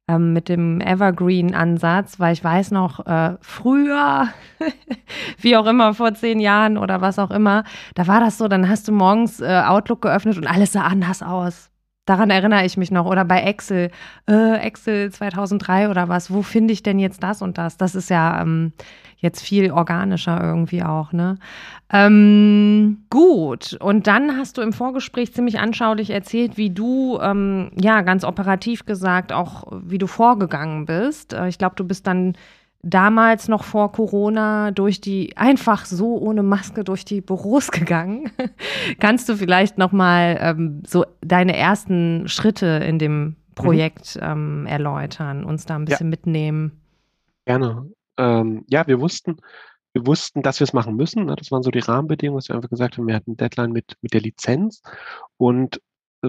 [0.07, 4.27] ähm, mit dem Evergreen-Ansatz, weil ich weiß noch, äh, früher,
[5.39, 7.63] wie auch immer, vor zehn Jahren oder was auch immer,
[7.95, 11.23] da war das so, dann hast du morgens äh, Outlook geöffnet und alles sah anders
[11.23, 11.69] aus.
[12.05, 13.05] Daran erinnere ich mich noch.
[13.05, 13.89] Oder bei Excel,
[14.29, 17.77] äh, Excel 2003 oder was, wo finde ich denn jetzt das und das?
[17.77, 18.73] Das ist ja ähm,
[19.17, 21.37] jetzt viel organischer irgendwie auch, ne?
[21.89, 28.01] Ähm, gut, und dann hast du im Vorgespräch ziemlich anschaulich erzählt, wie du, ähm, ja,
[28.01, 31.33] ganz operativ gesagt, auch wie du vorgegangen bist.
[31.33, 32.35] Äh, ich glaube, du bist dann
[32.83, 38.31] damals noch vor Corona durch die einfach so ohne Maske durch die Büros gegangen.
[38.99, 44.21] Kannst du vielleicht noch mal ähm, so deine ersten Schritte in dem Projekt mhm.
[44.23, 46.11] ähm, erläutern, uns da ein bisschen ja.
[46.11, 46.81] mitnehmen?
[47.45, 47.89] Gerne.
[48.17, 49.37] Ähm, ja, wir wussten,
[49.93, 51.25] wir wussten, dass wir es machen müssen.
[51.25, 51.35] Ne?
[51.35, 54.13] Das waren so die Rahmenbedingungen, dass wir einfach gesagt haben, wir hatten Deadline mit, mit
[54.13, 54.81] der Lizenz
[55.37, 55.81] und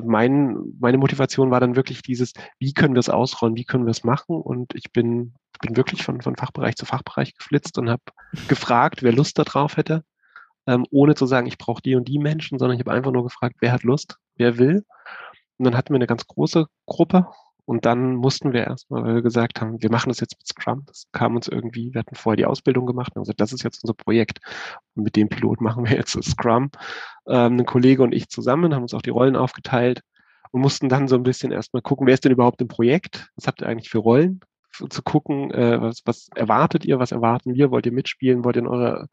[0.02, 3.92] mein, meine Motivation war dann wirklich dieses, wie können wir es ausrollen, wie können wir
[3.92, 4.40] es machen?
[4.40, 8.02] Und ich bin, bin wirklich von, von Fachbereich zu Fachbereich geflitzt und habe
[8.48, 10.04] gefragt, wer Lust darauf hätte,
[10.66, 13.24] ähm, ohne zu sagen, ich brauche die und die Menschen, sondern ich habe einfach nur
[13.24, 14.84] gefragt, wer hat Lust, wer will.
[15.58, 17.26] Und dann hatten wir eine ganz große Gruppe
[17.66, 20.82] und dann mussten wir erstmal, weil wir gesagt haben, wir machen das jetzt mit Scrum.
[20.86, 23.62] Das kam uns irgendwie, wir hatten vorher die Ausbildung gemacht und haben gesagt, das ist
[23.62, 24.40] jetzt unser Projekt.
[24.94, 26.70] Und mit dem Pilot machen wir jetzt Scrum.
[27.26, 30.02] Ähm, ein Kollege und ich zusammen haben uns auch die Rollen aufgeteilt
[30.50, 33.30] und mussten dann so ein bisschen erstmal gucken, wer ist denn überhaupt im Projekt?
[33.36, 34.40] Was habt ihr eigentlich für Rollen?
[34.88, 38.62] Zu gucken, äh, was, was erwartet ihr, was erwarten wir, wollt ihr mitspielen, wollt ihr
[38.62, 39.08] in, eure,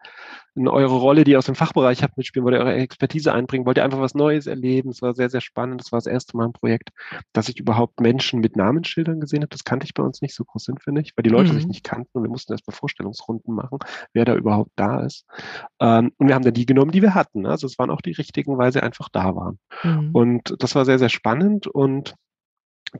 [0.56, 3.66] in eure Rolle, die ihr aus dem Fachbereich habt, mitspielen, wollt ihr eure Expertise einbringen,
[3.66, 4.90] wollt ihr einfach was Neues erleben.
[4.90, 5.82] Es war sehr, sehr spannend.
[5.82, 6.90] Das war das erste Mal ein Projekt,
[7.34, 9.50] dass ich überhaupt Menschen mit Namensschildern gesehen habe.
[9.50, 11.58] Das kannte ich bei uns nicht so groß sind, finde ich, weil die Leute mhm.
[11.58, 13.80] sich nicht kannten und wir mussten erstmal Vorstellungsrunden machen,
[14.14, 15.26] wer da überhaupt da ist.
[15.80, 17.46] Ähm, und wir haben dann die genommen, die wir hatten.
[17.46, 19.60] Also es waren auch die richtigen, weil sie einfach da waren.
[19.84, 20.10] Mhm.
[20.14, 22.16] Und das war sehr, sehr spannend und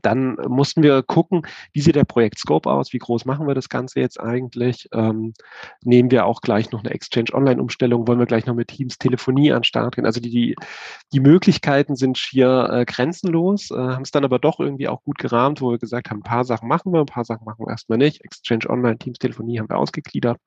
[0.00, 4.00] dann mussten wir gucken, wie sieht der Projektscope aus, wie groß machen wir das Ganze
[4.00, 4.88] jetzt eigentlich.
[4.92, 5.34] Ähm,
[5.84, 9.52] nehmen wir auch gleich noch eine Exchange Online-Umstellung, wollen wir gleich noch mit Teams Telefonie
[9.52, 10.06] an den Start gehen.
[10.06, 10.56] Also die,
[11.12, 15.18] die Möglichkeiten sind schier äh, grenzenlos, äh, haben es dann aber doch irgendwie auch gut
[15.18, 17.70] gerahmt, wo wir gesagt haben, ein paar Sachen machen wir, ein paar Sachen machen wir
[17.70, 18.24] erstmal nicht.
[18.24, 20.38] Exchange Online, Teams Telefonie haben wir ausgegliedert.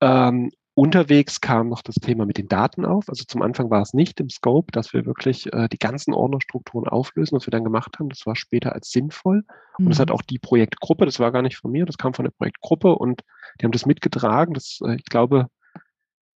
[0.00, 3.08] Ähm, Unterwegs kam noch das Thema mit den Daten auf.
[3.08, 6.88] Also zum Anfang war es nicht im Scope, dass wir wirklich äh, die ganzen Ordnerstrukturen
[6.88, 8.08] auflösen, was wir dann gemacht haben.
[8.08, 9.44] Das war später als sinnvoll.
[9.76, 9.86] Mhm.
[9.86, 12.24] Und das hat auch die Projektgruppe, das war gar nicht von mir, das kam von
[12.24, 13.22] der Projektgruppe und
[13.60, 14.54] die haben das mitgetragen.
[14.54, 15.48] Das, äh, ich glaube,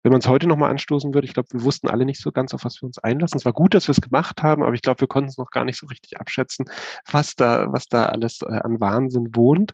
[0.03, 2.53] wenn man es heute nochmal anstoßen würde, ich glaube, wir wussten alle nicht so ganz,
[2.53, 3.39] auf was wir uns einlassen.
[3.39, 5.49] Es war gut, dass wir es gemacht haben, aber ich glaube, wir konnten es noch
[5.49, 6.65] gar nicht so richtig abschätzen,
[7.09, 9.71] was da, was da alles äh, an Wahnsinn wohnt.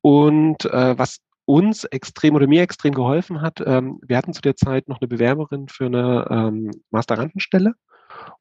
[0.00, 3.62] Und äh, was uns extrem oder mir extrem geholfen hat.
[3.64, 7.74] Ähm, wir hatten zu der Zeit noch eine Bewerberin für eine ähm, Masterandenstelle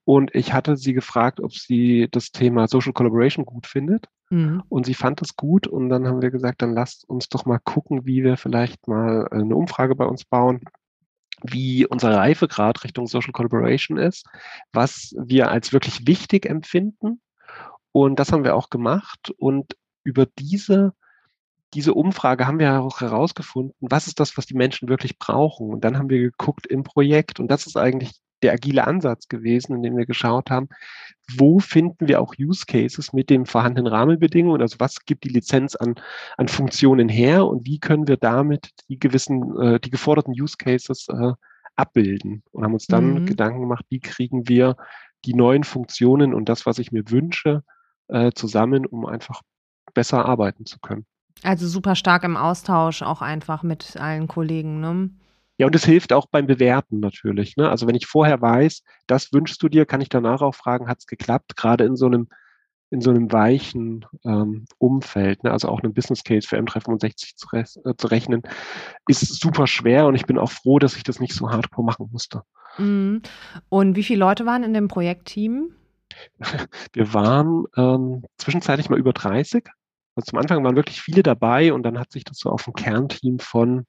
[0.05, 4.07] und ich hatte sie gefragt, ob sie das Thema Social Collaboration gut findet.
[4.29, 4.63] Mhm.
[4.69, 7.59] Und sie fand es gut und dann haben wir gesagt, dann lasst uns doch mal
[7.59, 10.61] gucken, wie wir vielleicht mal eine Umfrage bei uns bauen
[11.45, 14.25] wie unser Reifegrad Richtung Social Collaboration ist,
[14.71, 17.21] was wir als wirklich wichtig empfinden.
[17.91, 19.31] Und das haben wir auch gemacht.
[19.37, 20.93] Und über diese
[21.73, 25.69] diese Umfrage haben wir auch herausgefunden, was ist das, was die Menschen wirklich brauchen.
[25.69, 28.11] Und dann haben wir geguckt im Projekt, und das ist eigentlich
[28.43, 30.67] der agile Ansatz gewesen, in dem wir geschaut haben,
[31.37, 34.61] wo finden wir auch Use Cases mit den vorhandenen Rahmenbedingungen?
[34.61, 35.95] Also was gibt die Lizenz an,
[36.37, 41.07] an Funktionen her und wie können wir damit die gewissen, äh, die geforderten Use Cases
[41.09, 41.31] äh,
[41.75, 42.43] abbilden?
[42.51, 43.25] Und haben uns dann mhm.
[43.25, 44.75] Gedanken gemacht, wie kriegen wir
[45.25, 47.63] die neuen Funktionen und das, was ich mir wünsche,
[48.09, 49.41] äh, zusammen, um einfach
[49.93, 51.05] besser arbeiten zu können.
[51.43, 55.09] Also super stark im Austausch auch einfach mit allen Kollegen, ne?
[55.57, 57.57] Ja, und es hilft auch beim Bewerten natürlich.
[57.57, 57.69] Ne?
[57.69, 60.99] Also wenn ich vorher weiß, das wünschst du dir, kann ich danach auch fragen, hat
[60.99, 61.55] es geklappt?
[61.55, 62.27] Gerade in so einem
[62.93, 65.51] in so einem weichen ähm, Umfeld, ne?
[65.51, 68.43] also auch einen Business Case für M365 zu, re äh, zu, rechnen,
[69.07, 72.09] ist super schwer und ich bin auch froh, dass ich das nicht so hardcore machen
[72.11, 72.43] musste.
[72.77, 73.23] Mhm.
[73.69, 75.73] Und wie viele Leute waren in dem Projektteam?
[76.93, 79.67] Wir waren ähm, zwischenzeitlich mal über 30.
[80.15, 82.73] Also zum Anfang waren wirklich viele dabei und dann hat sich das so auf ein
[82.73, 83.85] Kernteam von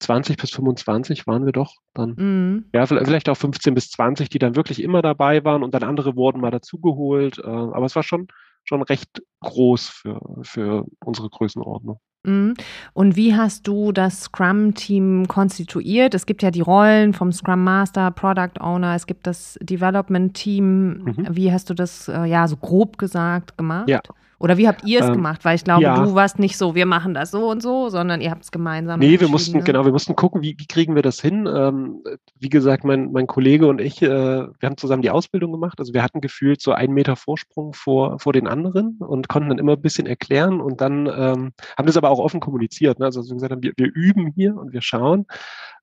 [0.00, 2.14] 20 bis 25 waren wir doch dann.
[2.16, 2.64] Mhm.
[2.74, 6.16] Ja, vielleicht auch 15 bis 20, die dann wirklich immer dabei waren und dann andere
[6.16, 7.38] wurden mal dazugeholt.
[7.38, 8.28] Äh, aber es war schon,
[8.64, 12.00] schon recht groß für, für unsere Größenordnung.
[12.24, 12.54] Mhm.
[12.92, 16.14] Und wie hast du das Scrum-Team konstituiert?
[16.14, 21.04] Es gibt ja die Rollen vom Scrum Master, Product Owner, es gibt das Development-Team.
[21.04, 21.26] Mhm.
[21.30, 23.88] Wie hast du das, äh, ja, so grob gesagt gemacht?
[23.88, 24.00] Ja,
[24.40, 25.44] oder wie habt ihr es ähm, gemacht?
[25.44, 26.02] Weil ich glaube, ja.
[26.02, 28.98] du warst nicht so, wir machen das so und so, sondern ihr habt es gemeinsam.
[28.98, 29.64] Nee, wir mussten, ne?
[29.64, 31.46] genau, wir mussten gucken, wie, wie kriegen wir das hin.
[31.46, 32.02] Ähm,
[32.38, 35.78] wie gesagt, mein, mein Kollege und ich, äh, wir haben zusammen die Ausbildung gemacht.
[35.78, 39.58] Also wir hatten gefühlt so einen Meter Vorsprung vor, vor den anderen und konnten dann
[39.58, 42.98] immer ein bisschen erklären und dann ähm, haben das aber auch offen kommuniziert.
[42.98, 43.04] Ne?
[43.04, 45.26] Also wir gesagt haben, wir, wir üben hier und wir schauen.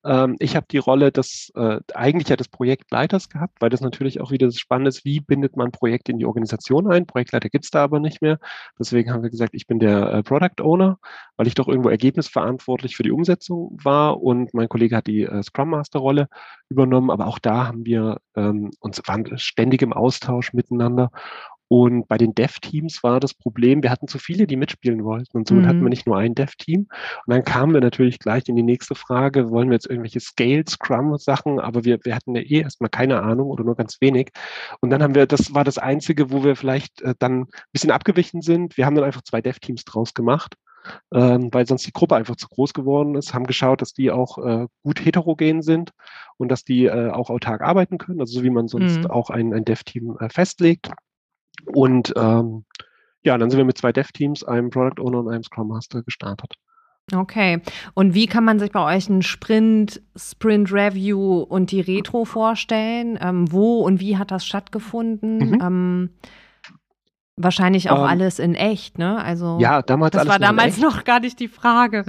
[0.04, 4.20] Ähm, ich habe die Rolle des äh, eigentlich ja des Projektleiters gehabt, weil das natürlich
[4.20, 7.06] auch wieder das Spannende ist, wie bindet man Projekte in die Organisation ein.
[7.06, 8.38] Projektleiter gibt es da aber nicht mehr.
[8.78, 10.98] Deswegen haben wir gesagt, ich bin der äh, Product Owner,
[11.36, 15.42] weil ich doch irgendwo ergebnisverantwortlich für die Umsetzung war und mein Kollege hat die äh,
[15.42, 16.28] Scrum Master Rolle
[16.68, 17.10] übernommen.
[17.10, 21.10] Aber auch da haben wir ähm, uns waren ständig im Austausch miteinander
[21.68, 25.36] und bei den Dev-Teams war das Problem, wir hatten zu viele, die mitspielen wollten.
[25.36, 25.68] Und somit mhm.
[25.68, 25.90] hatten wir mhm.
[25.90, 26.80] nicht nur ein Dev-Team.
[26.80, 26.88] Und
[27.26, 31.60] dann kamen wir natürlich gleich in die nächste Frage, wollen wir jetzt irgendwelche Scale, Scrum-Sachen,
[31.60, 34.30] aber wir, wir hatten ja eh erstmal keine Ahnung oder nur ganz wenig.
[34.80, 37.90] Und dann haben wir, das war das Einzige, wo wir vielleicht äh, dann ein bisschen
[37.90, 38.78] abgewichen sind.
[38.78, 40.54] Wir haben dann einfach zwei Dev-Teams draus gemacht.
[41.12, 44.38] Ähm, weil sonst die Gruppe einfach zu groß geworden ist, haben geschaut, dass die auch
[44.38, 45.90] äh, gut heterogen sind
[46.38, 49.06] und dass die äh, auch autark arbeiten können, also so wie man sonst mhm.
[49.10, 50.90] auch ein, ein Dev-Team äh, festlegt.
[51.66, 52.64] Und ähm,
[53.22, 56.54] ja, dann sind wir mit zwei Dev-Teams, einem Product Owner und einem Scrum Master gestartet.
[57.14, 57.60] Okay.
[57.94, 63.18] Und wie kann man sich bei euch einen Sprint, Sprint Review und die Retro vorstellen?
[63.20, 65.38] Ähm, wo und wie hat das stattgefunden?
[65.38, 65.60] Mhm.
[65.62, 66.10] Ähm,
[67.36, 69.22] wahrscheinlich auch ähm, alles in echt, ne?
[69.22, 72.04] Also ja, damals das war damals noch gar nicht die Frage.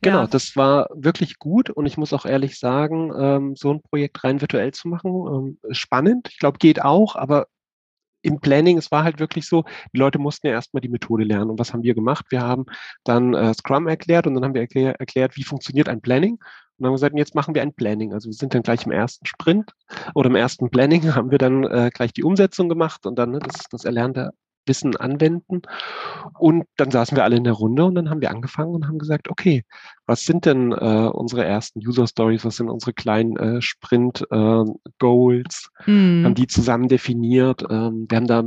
[0.00, 0.26] Genau, ja.
[0.26, 4.40] das war wirklich gut und ich muss auch ehrlich sagen, ähm, so ein Projekt rein
[4.40, 6.28] virtuell zu machen, ähm, spannend.
[6.30, 7.46] Ich glaube, geht auch, aber
[8.22, 11.50] im Planning, es war halt wirklich so, die Leute mussten ja erstmal die Methode lernen.
[11.50, 12.26] Und was haben wir gemacht?
[12.30, 12.66] Wir haben
[13.04, 16.32] dann äh, Scrum erklärt und dann haben wir erklär, erklärt, wie funktioniert ein Planning.
[16.32, 16.40] Und
[16.78, 18.12] dann haben wir gesagt, jetzt machen wir ein Planning.
[18.12, 19.72] Also wir sind dann gleich im ersten Sprint
[20.14, 23.38] oder im ersten Planning haben wir dann äh, gleich die Umsetzung gemacht und dann ne,
[23.40, 24.30] das, das Erlernte
[24.66, 25.62] Wissen anwenden.
[26.38, 28.98] Und dann saßen wir alle in der Runde und dann haben wir angefangen und haben
[28.98, 29.64] gesagt, okay,
[30.06, 34.64] was sind denn äh, unsere ersten User Stories, was sind unsere kleinen äh, Sprint äh,
[34.98, 36.24] Goals, mhm.
[36.24, 37.64] haben die zusammen definiert.
[37.68, 38.44] Ähm, wir haben da,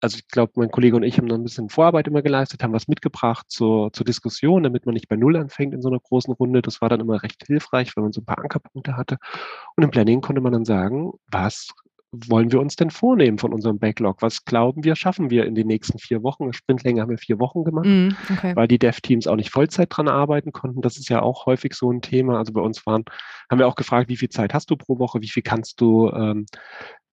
[0.00, 2.72] also ich glaube, mein Kollege und ich haben da ein bisschen Vorarbeit immer geleistet, haben
[2.72, 6.32] was mitgebracht zur, zur Diskussion, damit man nicht bei Null anfängt in so einer großen
[6.34, 6.62] Runde.
[6.62, 9.18] Das war dann immer recht hilfreich, weil man so ein paar Ankerpunkte hatte.
[9.76, 11.68] Und im Planning konnte man dann sagen, was
[12.12, 14.20] wollen wir uns denn vornehmen von unserem Backlog?
[14.20, 16.52] Was glauben wir, schaffen wir in den nächsten vier Wochen?
[16.52, 18.54] Sprintlänge haben wir vier Wochen gemacht, mm, okay.
[18.54, 20.82] weil die Dev-Teams auch nicht Vollzeit dran arbeiten konnten.
[20.82, 22.36] Das ist ja auch häufig so ein Thema.
[22.36, 23.04] Also bei uns waren,
[23.50, 25.22] haben wir auch gefragt, wie viel Zeit hast du pro Woche?
[25.22, 26.44] Wie viel kannst du ähm,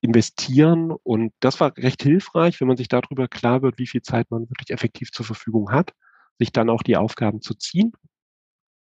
[0.01, 0.91] investieren?
[0.91, 4.49] Und das war recht hilfreich, wenn man sich darüber klar wird, wie viel Zeit man
[4.49, 5.93] wirklich effektiv zur Verfügung hat,
[6.39, 7.93] sich dann auch die Aufgaben zu ziehen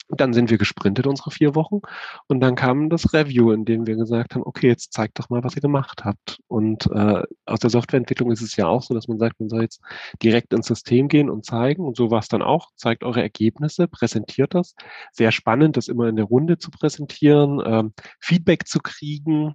[0.08, 1.80] dann sind wir gesprintet, unsere vier Wochen.
[2.26, 5.44] Und dann kam das Review, in dem wir gesagt haben, okay, jetzt zeigt doch mal,
[5.44, 6.38] was ihr gemacht habt.
[6.48, 9.62] Und äh, aus der Softwareentwicklung ist es ja auch so, dass man sagt, man soll
[9.62, 9.80] jetzt
[10.22, 11.84] direkt ins System gehen und zeigen.
[11.84, 12.70] Und so war es dann auch.
[12.76, 14.74] Zeigt eure Ergebnisse, präsentiert das.
[15.12, 19.54] Sehr spannend, das immer in der Runde zu präsentieren, ähm, Feedback zu kriegen,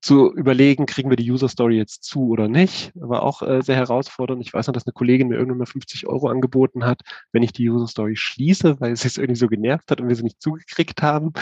[0.00, 3.76] zu überlegen, kriegen wir die User Story jetzt zu oder nicht, war auch äh, sehr
[3.76, 4.40] herausfordernd.
[4.42, 7.52] Ich weiß noch, dass eine Kollegin mir irgendwann mal 50 Euro angeboten hat, wenn ich
[7.52, 10.40] die User Story schließe, weil es sich irgendwie so genervt hat und wir sie nicht
[10.40, 11.32] zugekriegt haben.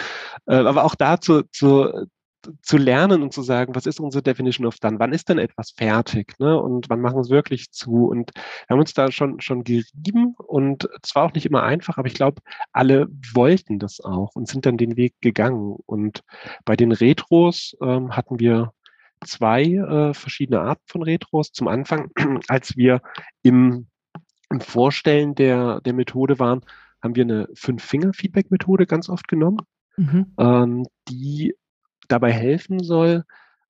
[0.46, 2.08] Äh, aber auch dazu zu,
[2.62, 4.98] zu lernen und zu sagen, was ist unsere Definition of done?
[4.98, 6.38] Wann ist denn etwas fertig?
[6.38, 6.60] Ne?
[6.60, 8.06] Und wann machen wir es wirklich zu?
[8.06, 11.98] Und wir haben uns da schon, schon gerieben und es war auch nicht immer einfach,
[11.98, 12.42] aber ich glaube,
[12.72, 15.76] alle wollten das auch und sind dann den Weg gegangen.
[15.86, 16.22] Und
[16.64, 18.72] bei den Retros ähm, hatten wir
[19.24, 21.52] zwei äh, verschiedene Arten von Retros.
[21.52, 22.10] Zum Anfang,
[22.48, 23.00] als wir
[23.42, 23.88] im,
[24.50, 26.62] im Vorstellen der, der Methode waren,
[27.02, 29.60] haben wir eine Fünf-Finger-Feedback-Methode ganz oft genommen,
[29.96, 30.34] mhm.
[30.38, 31.54] ähm, die
[32.08, 33.24] dabei helfen soll,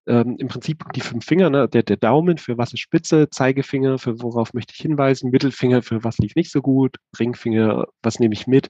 [0.08, 3.98] ähm, im Prinzip die fünf Finger, ne, der, der Daumen für was ist Spitze, Zeigefinger
[3.98, 8.32] für worauf möchte ich hinweisen, Mittelfinger für was lief nicht so gut, Ringfinger, was nehme
[8.32, 8.68] ich mit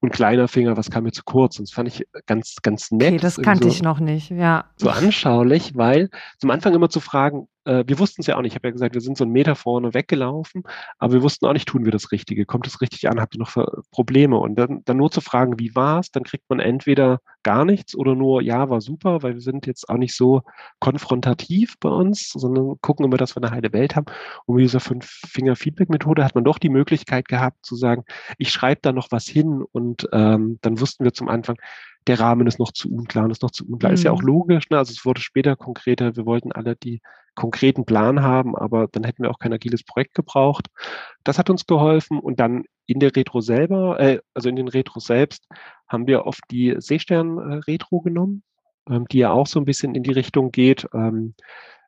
[0.00, 1.58] und kleiner Finger, was kam mir zu kurz.
[1.58, 3.12] Und das fand ich ganz, ganz nett.
[3.12, 4.64] Okay, das kannte so, ich noch nicht, ja.
[4.76, 8.52] So anschaulich, weil zum Anfang immer zu fragen, äh, wir wussten es ja auch nicht.
[8.52, 10.64] Ich habe ja gesagt, wir sind so einen Meter vorne weggelaufen,
[10.98, 13.38] aber wir wussten auch nicht, tun wir das Richtige, kommt es richtig an, habt ihr
[13.38, 13.56] noch
[13.92, 14.38] Probleme?
[14.38, 17.94] Und dann, dann nur zu fragen, wie war es, dann kriegt man entweder gar nichts
[17.94, 20.42] oder nur, ja, war super, weil wir sind jetzt auch nicht so
[20.80, 24.06] konfrontativ bei uns, sondern gucken immer, dass wir eine heile Welt haben.
[24.46, 28.04] Und mit dieser Fünf-Finger-Feedback-Methode hat man doch die Möglichkeit gehabt zu sagen,
[28.38, 31.56] ich schreibe da noch was hin und ähm, dann wussten wir zum Anfang,
[32.06, 33.90] der Rahmen ist noch zu unklar und ist noch zu unklar.
[33.90, 33.94] Mhm.
[33.94, 34.28] Ist ja auch mhm.
[34.28, 34.78] logisch, ne?
[34.78, 37.00] also es wurde später konkreter, wir wollten alle die
[37.34, 40.66] konkreten Plan haben, aber dann hätten wir auch kein agiles Projekt gebraucht.
[41.24, 45.00] Das hat uns geholfen und dann in der Retro selber, äh, also in den Retro
[45.00, 45.46] selbst,
[45.88, 48.42] haben wir oft die Seestern-Retro genommen,
[48.88, 51.34] ähm, die ja auch so ein bisschen in die Richtung geht, ähm,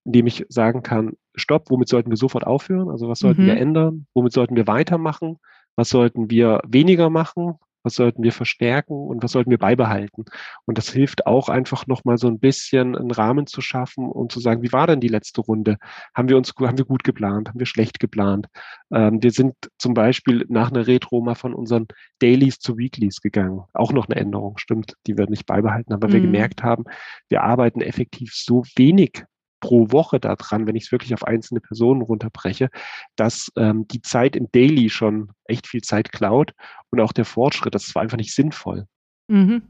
[0.04, 2.88] indem ich sagen kann, stopp, womit sollten wir sofort aufhören?
[2.88, 3.46] Also was sollten mhm.
[3.46, 4.06] wir ändern?
[4.14, 5.38] Womit sollten wir weitermachen?
[5.76, 7.54] Was sollten wir weniger machen?
[7.82, 10.24] Was sollten wir verstärken und was sollten wir beibehalten.
[10.64, 14.40] Und das hilft auch einfach nochmal so ein bisschen einen Rahmen zu schaffen und zu
[14.40, 15.76] sagen, wie war denn die letzte Runde?
[16.14, 17.48] Haben wir uns, haben wir gut geplant?
[17.48, 18.46] Haben wir schlecht geplant?
[18.92, 21.86] Ähm, wir sind zum Beispiel nach einer Retro mal von unseren
[22.20, 23.62] Dailies zu Weeklies gegangen.
[23.72, 26.14] Auch noch eine Änderung, stimmt, die wir nicht beibehalten haben, weil mhm.
[26.14, 26.84] wir gemerkt haben,
[27.28, 29.24] wir arbeiten effektiv so wenig
[29.62, 32.68] pro Woche daran, wenn ich es wirklich auf einzelne Personen runterbreche,
[33.16, 36.52] dass ähm, die Zeit im Daily schon echt viel Zeit klaut
[36.90, 38.86] und auch der Fortschritt, das war einfach nicht sinnvoll.
[39.28, 39.62] Mhm.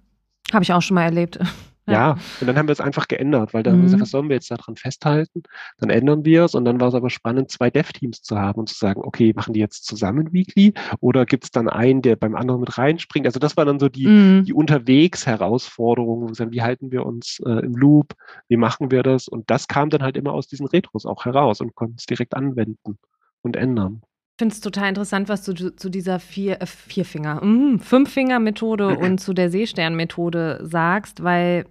[0.53, 1.39] Habe ich auch schon mal erlebt.
[1.87, 1.93] Ja.
[1.93, 2.11] ja.
[2.41, 3.77] und dann haben wir es einfach geändert, weil dann mhm.
[3.77, 5.43] haben wir gesagt, was sollen wir jetzt daran festhalten?
[5.79, 8.69] Dann ändern wir es und dann war es aber spannend, zwei Dev-Teams zu haben und
[8.69, 12.37] zu sagen, okay, machen die jetzt zusammen Weekly oder gibt es dann einen, der beim
[12.37, 13.27] anderen mit reinspringt?
[13.27, 14.45] Also das war dann so die, mhm.
[14.45, 18.15] die Unterwegs-Herausforderung, wie halten wir uns äh, im Loop,
[18.49, 19.27] wie machen wir das?
[19.27, 22.35] Und das kam dann halt immer aus diesen Retros auch heraus und konnten es direkt
[22.35, 22.99] anwenden
[23.43, 24.03] und ändern.
[24.35, 29.19] Ich finde es total interessant, was du zu dieser vier, äh, Vierfinger, mm, Fünffinger-Methode und
[29.19, 31.67] zu der Seestern-Methode sagst, weil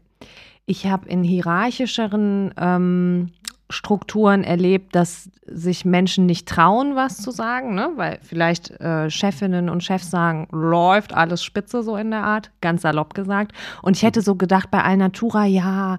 [0.66, 3.32] ich habe in hierarchischeren ähm,
[3.72, 7.92] Strukturen erlebt, dass sich Menschen nicht trauen, was zu sagen, ne?
[7.96, 12.84] weil vielleicht äh, Chefinnen und Chefs sagen, läuft alles spitze so in der Art, ganz
[12.84, 13.54] salopp gesagt.
[13.82, 15.98] Und ich hätte so gedacht bei Alnatura, ja,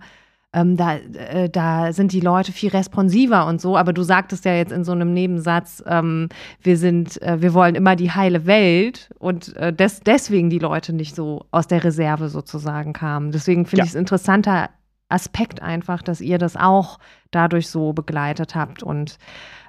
[0.52, 3.76] ähm, da, äh, da sind die Leute viel responsiver und so.
[3.76, 6.28] Aber du sagtest ja jetzt in so einem Nebensatz, ähm,
[6.62, 10.92] wir sind, äh, wir wollen immer die heile Welt und äh, des, deswegen die Leute
[10.92, 13.32] nicht so aus der Reserve sozusagen kamen.
[13.32, 13.84] Deswegen finde ja.
[13.84, 14.68] ich es interessanter
[15.08, 16.98] Aspekt einfach, dass ihr das auch
[17.30, 19.18] dadurch so begleitet habt und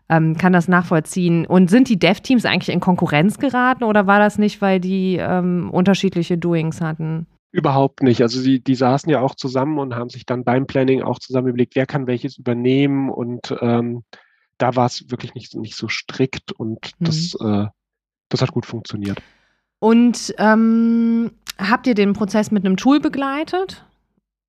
[0.10, 1.46] ähm, kann das nachvollziehen.
[1.46, 5.70] Und sind die Dev-Teams eigentlich in Konkurrenz geraten oder war das nicht, weil die ähm,
[5.72, 7.28] unterschiedliche Doings hatten?
[7.54, 8.24] Überhaupt nicht.
[8.24, 11.49] Also die, die saßen ja auch zusammen und haben sich dann beim Planning auch zusammen
[11.49, 13.12] überlegt, wer kann welches übernehmen.
[13.12, 14.04] Und ähm,
[14.58, 17.06] da war es wirklich nicht, nicht so strikt und mhm.
[17.06, 17.68] das, äh,
[18.30, 19.22] das hat gut funktioniert.
[19.78, 21.30] Und ähm,
[21.60, 23.86] habt ihr den Prozess mit einem Tool begleitet?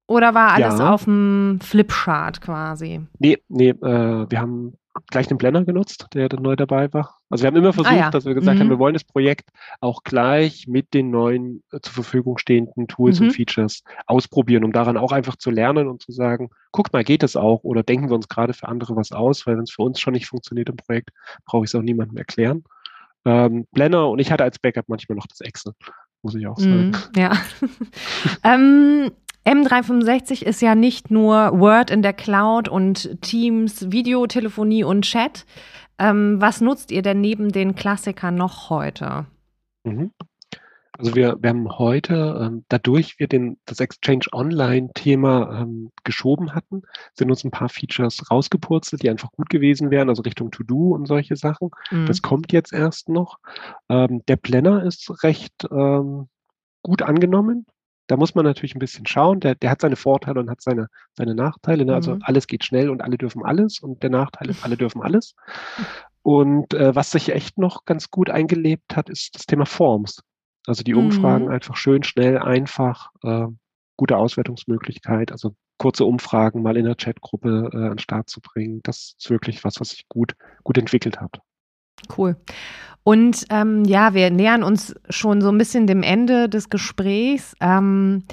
[0.07, 0.91] Oder war alles ja.
[0.91, 3.03] auf dem Flipchart quasi?
[3.19, 4.79] Nee, nee, äh, wir haben
[5.11, 7.19] gleich den Planner genutzt, der dann neu dabei war.
[7.31, 8.11] Also wir haben immer versucht, ah, ja.
[8.11, 8.63] dass wir gesagt mhm.
[8.63, 13.21] haben, wir wollen das Projekt auch gleich mit den neuen äh, zur Verfügung stehenden Tools
[13.21, 13.27] mhm.
[13.27, 17.23] und Features ausprobieren, um daran auch einfach zu lernen und zu sagen, guck mal, geht
[17.23, 19.83] es auch oder denken wir uns gerade für andere was aus, weil wenn es für
[19.83, 21.11] uns schon nicht funktioniert im Projekt,
[21.45, 22.65] brauche ich es auch niemandem erklären.
[23.25, 25.73] Ähm, Planner und ich hatte als Backup manchmal noch das Excel,
[26.23, 26.91] muss ich auch sagen.
[26.91, 27.33] Mhm, ja.
[28.45, 29.11] ähm,
[29.45, 35.45] M365 ist ja nicht nur Word in der Cloud und Teams, Videotelefonie und Chat.
[35.99, 39.27] Ähm, was nutzt ihr denn neben den Klassikern noch heute?
[39.85, 40.11] Mhm.
[40.97, 46.83] Also wir, wir haben heute, ähm, dadurch wir den, das Exchange Online-Thema ähm, geschoben hatten,
[47.15, 51.07] sind uns ein paar Features rausgepurzelt, die einfach gut gewesen wären, also Richtung To-Do und
[51.07, 51.71] solche Sachen.
[51.91, 52.07] Mhm.
[52.07, 53.39] Das kommt jetzt erst noch.
[53.89, 56.29] Ähm, der Planner ist recht ähm,
[56.83, 57.67] gut angenommen.
[58.07, 59.41] Da muss man natürlich ein bisschen schauen.
[59.41, 61.85] Der, der hat seine Vorteile und hat seine, seine Nachteile.
[61.85, 61.95] Ne?
[61.95, 62.23] Also mhm.
[62.23, 63.81] alles geht schnell und alle dürfen alles.
[63.81, 65.35] Und der Nachteil ist, alle dürfen alles.
[66.27, 70.23] Und äh, was sich echt noch ganz gut eingelebt hat, ist das Thema Forms.
[70.67, 71.51] Also die Umfragen mhm.
[71.51, 73.45] einfach schön, schnell, einfach, äh,
[73.99, 75.33] gute Auswertungsmöglichkeit.
[75.33, 78.81] Also kurze Umfragen mal in der Chatgruppe äh, an den Start zu bringen.
[78.85, 81.41] Das ist wirklich was, was sich gut, gut entwickelt hat.
[82.17, 82.37] Cool.
[83.05, 87.55] Und ähm, ja, wir nähern uns schon so ein bisschen dem Ende des Gesprächs.
[87.61, 88.25] Ähm,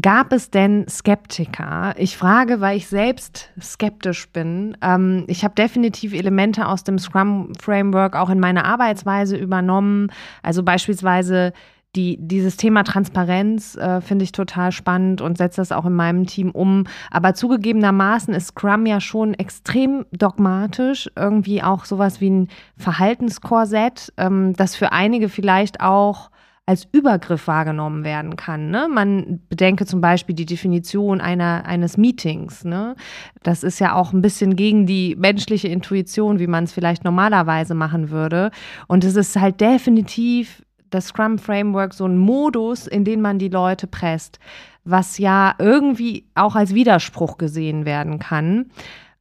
[0.00, 1.94] Gab es denn Skeptiker?
[1.98, 4.76] Ich frage, weil ich selbst skeptisch bin.
[4.82, 10.12] Ähm, ich habe definitiv Elemente aus dem Scrum-Framework auch in meine Arbeitsweise übernommen.
[10.44, 11.52] Also beispielsweise
[11.96, 16.26] die, dieses Thema Transparenz äh, finde ich total spannend und setze das auch in meinem
[16.26, 16.84] Team um.
[17.10, 24.52] Aber zugegebenermaßen ist Scrum ja schon extrem dogmatisch, irgendwie auch sowas wie ein Verhaltenskorsett, ähm,
[24.54, 26.30] das für einige vielleicht auch
[26.70, 28.70] als Übergriff wahrgenommen werden kann.
[28.70, 28.86] Ne?
[28.88, 32.64] Man bedenke zum Beispiel die Definition einer, eines Meetings.
[32.64, 32.94] Ne?
[33.42, 37.74] Das ist ja auch ein bisschen gegen die menschliche Intuition, wie man es vielleicht normalerweise
[37.74, 38.52] machen würde.
[38.86, 43.48] Und es ist halt definitiv das Scrum Framework so ein Modus, in den man die
[43.48, 44.38] Leute presst,
[44.84, 48.70] was ja irgendwie auch als Widerspruch gesehen werden kann.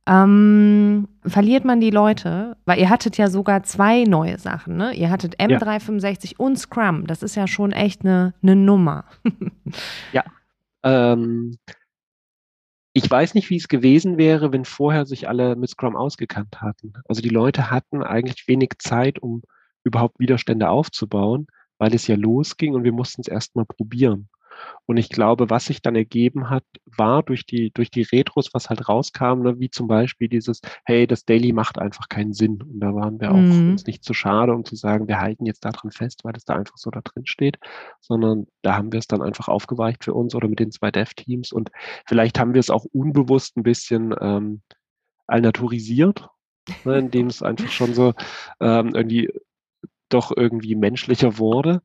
[0.07, 4.93] Ähm, verliert man die Leute, weil ihr hattet ja sogar zwei neue Sachen, ne?
[4.93, 6.35] Ihr hattet M365 ja.
[6.37, 7.05] und Scrum.
[7.05, 9.05] Das ist ja schon echt eine, eine Nummer.
[10.11, 10.23] ja.
[10.81, 11.57] Ähm,
[12.93, 16.93] ich weiß nicht, wie es gewesen wäre, wenn vorher sich alle mit Scrum ausgekannt hatten.
[17.07, 19.43] Also die Leute hatten eigentlich wenig Zeit, um
[19.83, 21.45] überhaupt Widerstände aufzubauen
[21.79, 24.29] weil es ja losging und wir mussten es erstmal probieren.
[24.85, 28.69] Und ich glaube, was sich dann ergeben hat, war durch die, durch die Retros, was
[28.69, 32.61] halt rauskam, ne, wie zum Beispiel dieses, hey, das Daily macht einfach keinen Sinn.
[32.61, 33.71] Und da waren wir auch mhm.
[33.71, 36.55] uns nicht zu schade, um zu sagen, wir halten jetzt daran fest, weil es da
[36.55, 37.57] einfach so da drin steht,
[37.99, 41.51] sondern da haben wir es dann einfach aufgeweicht für uns oder mit den zwei Dev-Teams.
[41.51, 41.71] Und
[42.05, 44.61] vielleicht haben wir es auch unbewusst ein bisschen ähm,
[45.27, 46.27] allnaturisiert,
[46.85, 48.13] ne, indem es einfach schon so
[48.59, 49.29] ähm, irgendwie
[50.09, 51.81] doch irgendwie menschlicher wurde.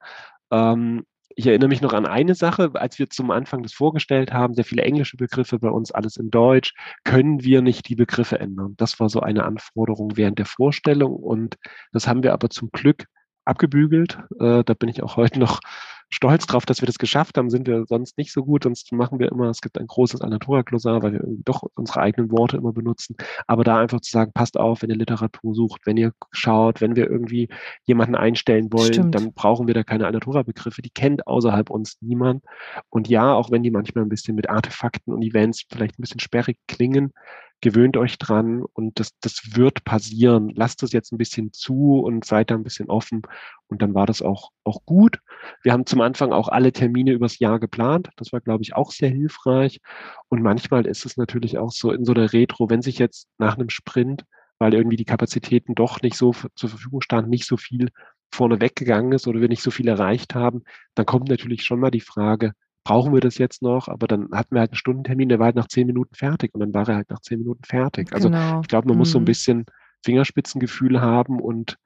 [0.50, 1.04] Ähm,
[1.36, 4.64] ich erinnere mich noch an eine Sache, als wir zum Anfang das vorgestellt haben, sehr
[4.64, 8.74] viele englische Begriffe bei uns, alles in Deutsch, können wir nicht die Begriffe ändern.
[8.76, 11.56] Das war so eine Anforderung während der Vorstellung und
[11.92, 13.06] das haben wir aber zum Glück
[13.44, 14.18] abgebügelt.
[14.38, 15.60] Äh, da bin ich auch heute noch
[16.08, 18.64] stolz drauf, dass wir das geschafft haben, sind wir sonst nicht so gut.
[18.64, 22.56] Sonst machen wir immer, es gibt ein großes Anatura-Glossar, weil wir doch unsere eigenen Worte
[22.56, 23.16] immer benutzen.
[23.46, 26.96] Aber da einfach zu sagen, passt auf, wenn ihr Literatur sucht, wenn ihr schaut, wenn
[26.96, 27.48] wir irgendwie
[27.84, 29.14] jemanden einstellen wollen, Stimmt.
[29.14, 30.82] dann brauchen wir da keine Anatura-Begriffe.
[30.82, 32.44] Die kennt außerhalb uns niemand.
[32.90, 36.20] Und ja, auch wenn die manchmal ein bisschen mit Artefakten und Events vielleicht ein bisschen
[36.20, 37.12] sperrig klingen,
[37.60, 40.52] gewöhnt euch dran und das, das wird passieren.
[40.54, 43.22] Lasst es jetzt ein bisschen zu und seid da ein bisschen offen.
[43.68, 45.18] Und dann war das auch, auch gut.
[45.62, 48.10] Wir haben zum Anfang auch alle Termine übers Jahr geplant.
[48.16, 49.80] Das war, glaube ich, auch sehr hilfreich.
[50.28, 53.56] Und manchmal ist es natürlich auch so in so einer Retro, wenn sich jetzt nach
[53.56, 54.24] einem Sprint,
[54.58, 57.90] weil irgendwie die Kapazitäten doch nicht so zur Verfügung standen, nicht so viel
[58.32, 61.90] vorne weggegangen ist oder wir nicht so viel erreicht haben, dann kommt natürlich schon mal
[61.90, 62.52] die Frage,
[62.84, 63.88] brauchen wir das jetzt noch?
[63.88, 66.60] Aber dann hatten wir halt einen Stundentermin, der war halt nach zehn Minuten fertig und
[66.60, 68.12] dann war er halt nach zehn Minuten fertig.
[68.12, 68.60] Also genau.
[68.60, 68.98] ich glaube, man mhm.
[69.00, 69.26] muss so ein mhm.
[69.26, 69.66] bisschen
[70.04, 71.78] Fingerspitzengefühl haben und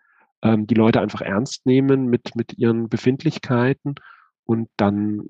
[0.42, 3.94] ähm, die Leute einfach ernst nehmen mit, mit ihren Befindlichkeiten
[4.44, 5.28] und dann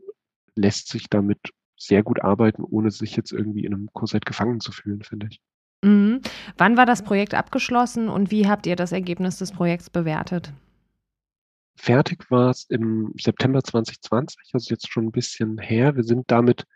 [0.57, 1.39] lässt sich damit
[1.77, 5.41] sehr gut arbeiten, ohne sich jetzt irgendwie in einem Korsett gefangen zu fühlen, finde ich.
[5.85, 6.21] Mhm.
[6.57, 10.53] Wann war das Projekt abgeschlossen und wie habt ihr das Ergebnis des Projekts bewertet?
[11.79, 15.95] Fertig war es im September 2020, also jetzt schon ein bisschen her.
[15.95, 16.67] Wir sind damit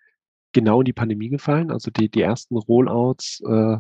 [0.53, 1.73] genau in die Pandemie gefallen.
[1.73, 3.79] Also die, die ersten Rollouts äh,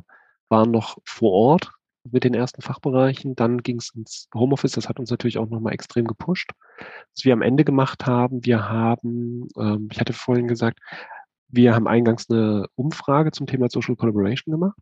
[0.48, 1.70] waren noch vor Ort
[2.10, 3.36] mit den ersten Fachbereichen.
[3.36, 4.72] Dann ging es ins Homeoffice.
[4.72, 6.50] Das hat uns natürlich auch nochmal extrem gepusht.
[7.14, 10.80] Was wir am Ende gemacht haben, wir haben, ähm, ich hatte vorhin gesagt,
[11.48, 14.80] wir haben eingangs eine Umfrage zum Thema Social Collaboration gemacht.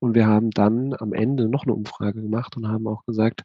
[0.00, 3.42] Und wir haben dann am Ende noch eine Umfrage gemacht und haben auch gesagt,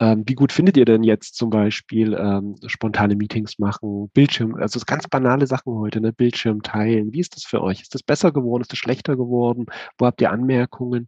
[0.00, 4.80] ähm, wie gut findet ihr denn jetzt zum Beispiel ähm, spontane Meetings machen, Bildschirm, also
[4.86, 6.12] ganz banale Sachen heute, ne?
[6.12, 7.12] Bildschirm teilen.
[7.12, 7.82] Wie ist das für euch?
[7.82, 8.62] Ist das besser geworden?
[8.62, 9.66] Ist das schlechter geworden?
[9.98, 11.06] Wo habt ihr Anmerkungen?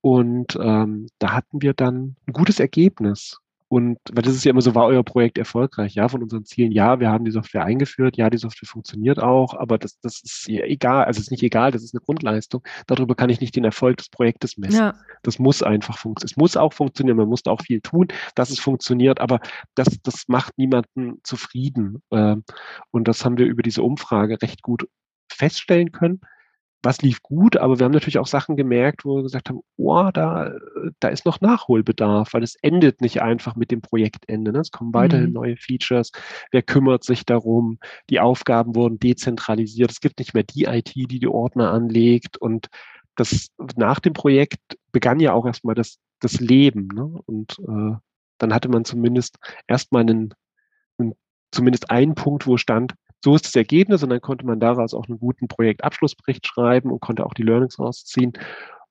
[0.00, 3.38] Und ähm, da hatten wir dann ein gutes Ergebnis.
[3.68, 5.94] Und weil das ist ja immer so, war euer Projekt erfolgreich?
[5.94, 9.52] Ja, von unseren Zielen, ja, wir haben die Software eingeführt, ja, die Software funktioniert auch,
[9.54, 12.62] aber das, das ist egal, also es ist nicht egal, das ist eine Grundleistung.
[12.86, 14.78] Darüber kann ich nicht den Erfolg des Projektes messen.
[14.78, 14.94] Ja.
[15.22, 16.32] Das muss einfach funktionieren.
[16.32, 19.40] Es muss auch funktionieren, man muss da auch viel tun, dass es funktioniert, aber
[19.74, 22.02] das, das macht niemanden zufrieden.
[22.10, 22.44] Ähm,
[22.90, 24.88] und das haben wir über diese Umfrage recht gut
[25.30, 26.20] feststellen können
[26.82, 30.10] was lief gut, aber wir haben natürlich auch Sachen gemerkt, wo wir gesagt haben, oh,
[30.12, 30.52] da,
[31.00, 34.52] da ist noch Nachholbedarf, weil es endet nicht einfach mit dem Projektende.
[34.52, 34.60] Ne?
[34.60, 35.32] Es kommen weiterhin mhm.
[35.32, 36.12] neue Features.
[36.52, 37.78] Wer kümmert sich darum?
[38.10, 39.90] Die Aufgaben wurden dezentralisiert.
[39.90, 42.36] Es gibt nicht mehr die IT, die die Ordner anlegt.
[42.38, 42.68] Und
[43.16, 44.60] das nach dem Projekt
[44.92, 46.86] begann ja auch erstmal das, das Leben.
[46.94, 47.20] Ne?
[47.26, 47.96] Und äh,
[48.38, 50.32] dann hatte man zumindest erstmal einen,
[50.98, 51.14] einen,
[51.50, 52.94] zumindest einen Punkt, wo stand,
[53.24, 57.00] so ist das Ergebnis und dann konnte man daraus auch einen guten Projektabschlussbericht schreiben und
[57.00, 58.32] konnte auch die Learnings rausziehen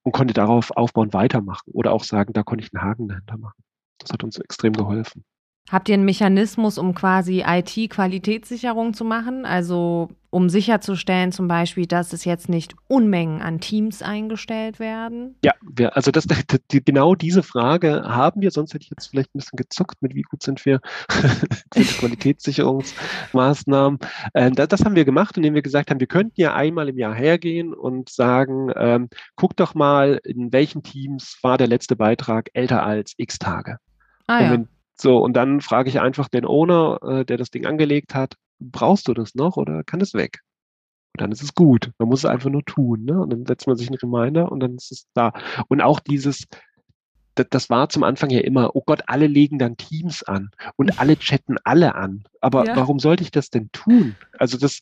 [0.03, 3.63] und konnte darauf aufbauen, weitermachen oder auch sagen, da konnte ich einen Haken dahinter machen.
[3.99, 5.23] Das hat uns extrem geholfen.
[5.69, 9.45] Habt ihr einen Mechanismus, um quasi IT-Qualitätssicherung zu machen?
[9.45, 15.35] Also um sicherzustellen zum Beispiel, dass es jetzt nicht Unmengen an Teams eingestellt werden?
[15.43, 16.25] Ja, wir, also das,
[16.71, 20.15] die, genau diese Frage haben wir, sonst hätte ich jetzt vielleicht ein bisschen gezuckt mit,
[20.15, 20.79] wie gut sind wir
[21.75, 23.99] mit Qualitätssicherungsmaßnahmen.
[24.35, 26.97] Ähm, das, das, haben wir gemacht, indem wir gesagt haben, wir könnten ja einmal im
[26.97, 32.51] Jahr hergehen und sagen, ähm, guck doch mal, in welchen Teams war der letzte Beitrag
[32.53, 33.79] älter als x Tage.
[34.27, 34.65] Ah, ja.
[34.99, 39.07] So, und dann frage ich einfach den Owner, äh, der das Ding angelegt hat, brauchst
[39.07, 40.41] du das noch oder kann es weg?
[41.15, 41.91] Und dann ist es gut.
[41.99, 43.05] Man muss es einfach nur tun.
[43.05, 43.19] Ne?
[43.19, 45.33] Und dann setzt man sich einen Reminder und dann ist es da.
[45.67, 46.45] Und auch dieses,
[47.37, 50.99] das, das war zum Anfang ja immer, oh Gott, alle legen dann Teams an und
[50.99, 52.23] alle chatten alle an.
[52.41, 52.75] Aber ja.
[52.75, 54.15] warum sollte ich das denn tun?
[54.37, 54.81] Also das,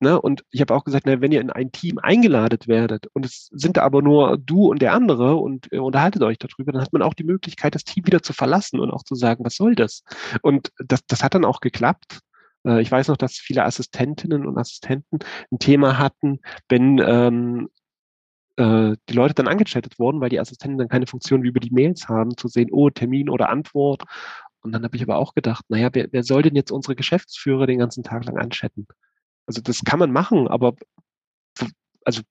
[0.00, 3.24] ne, und ich habe auch gesagt, na, wenn ihr in ein Team eingeladen werdet und
[3.24, 6.82] es sind da aber nur du und der andere und ihr unterhaltet euch darüber, dann
[6.82, 9.56] hat man auch die Möglichkeit, das Team wieder zu verlassen und auch zu sagen, was
[9.56, 10.02] soll das?
[10.42, 12.20] Und das, das hat dann auch geklappt.
[12.64, 15.18] Äh, ich weiß noch, dass viele Assistentinnen und Assistenten
[15.50, 17.68] ein Thema hatten, wenn ähm,
[18.58, 21.70] äh, die Leute dann angechattet wurden, weil die Assistenten dann keine Funktion wie über die
[21.70, 24.02] Mails haben, zu sehen, oh, Termin oder Antwort.
[24.62, 27.66] Und dann habe ich aber auch gedacht, naja, wer, wer soll denn jetzt unsere Geschäftsführer
[27.66, 28.86] den ganzen Tag lang anchatten?
[29.46, 30.74] Also das kann man machen, aber
[32.04, 32.22] also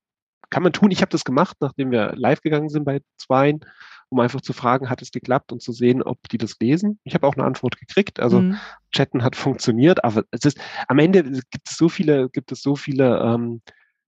[0.49, 0.91] kann man tun.
[0.91, 3.61] Ich habe das gemacht, nachdem wir live gegangen sind bei Zweien,
[4.09, 6.99] um einfach zu fragen, hat es geklappt und zu sehen, ob die das lesen.
[7.03, 8.19] Ich habe auch eine Antwort gekriegt.
[8.19, 8.57] Also mhm.
[8.91, 12.75] Chatten hat funktioniert, aber es ist am Ende gibt es so viele, gibt es so
[12.75, 13.61] viele ähm,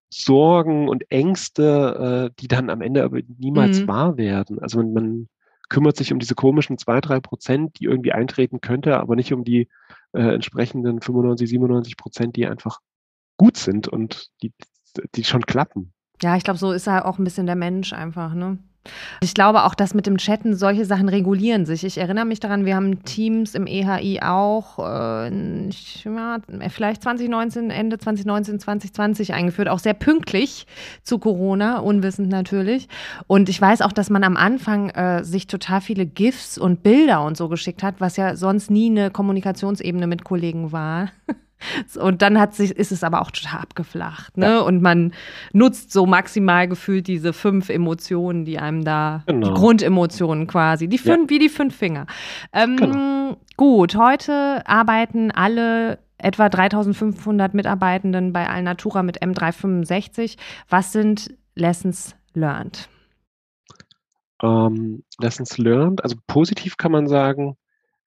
[0.10, 3.88] Sorgen und Ängste, äh, die dann am Ende aber niemals mhm.
[3.88, 4.60] wahr werden.
[4.60, 5.30] Also man, man
[5.70, 9.44] kümmert sich um diese komischen zwei, drei Prozent, die irgendwie eintreten könnte, aber nicht um
[9.44, 9.70] die
[10.14, 12.80] äh, entsprechenden 95, 97 Prozent, die einfach
[13.38, 14.52] gut sind und die,
[15.16, 15.94] die schon klappen.
[16.22, 18.58] Ja, ich glaube, so ist er auch ein bisschen der Mensch einfach, ne?
[19.22, 21.84] Ich glaube auch, dass mit dem Chatten solche Sachen regulieren sich.
[21.84, 26.38] Ich erinnere mich daran, wir haben Teams im EHI auch äh, ja,
[26.70, 30.66] vielleicht 2019, Ende 2019, 2020 eingeführt, auch sehr pünktlich
[31.04, 32.88] zu Corona, unwissend natürlich.
[33.28, 37.24] Und ich weiß auch, dass man am Anfang äh, sich total viele GIFs und Bilder
[37.24, 41.10] und so geschickt hat, was ja sonst nie eine Kommunikationsebene mit Kollegen war.
[42.00, 44.38] Und dann hat sich, ist es aber auch total abgeflacht.
[44.38, 44.46] Ne?
[44.46, 44.60] Ja.
[44.62, 45.14] Und man
[45.54, 49.48] nutzt so maximal gefühlt diese fünf Emotionen, die einem da, genau.
[49.48, 51.36] die Grundemotionen quasi, die fünf, ja.
[51.36, 52.06] wie die fünf Finger.
[52.54, 53.38] Ähm, genau.
[53.58, 60.38] Gut, heute arbeiten alle etwa 3500 Mitarbeitenden bei Alnatura mit M365.
[60.70, 62.90] Was sind Lessons learned?
[64.42, 67.58] Ähm, Lessons learned, also positiv kann man sagen,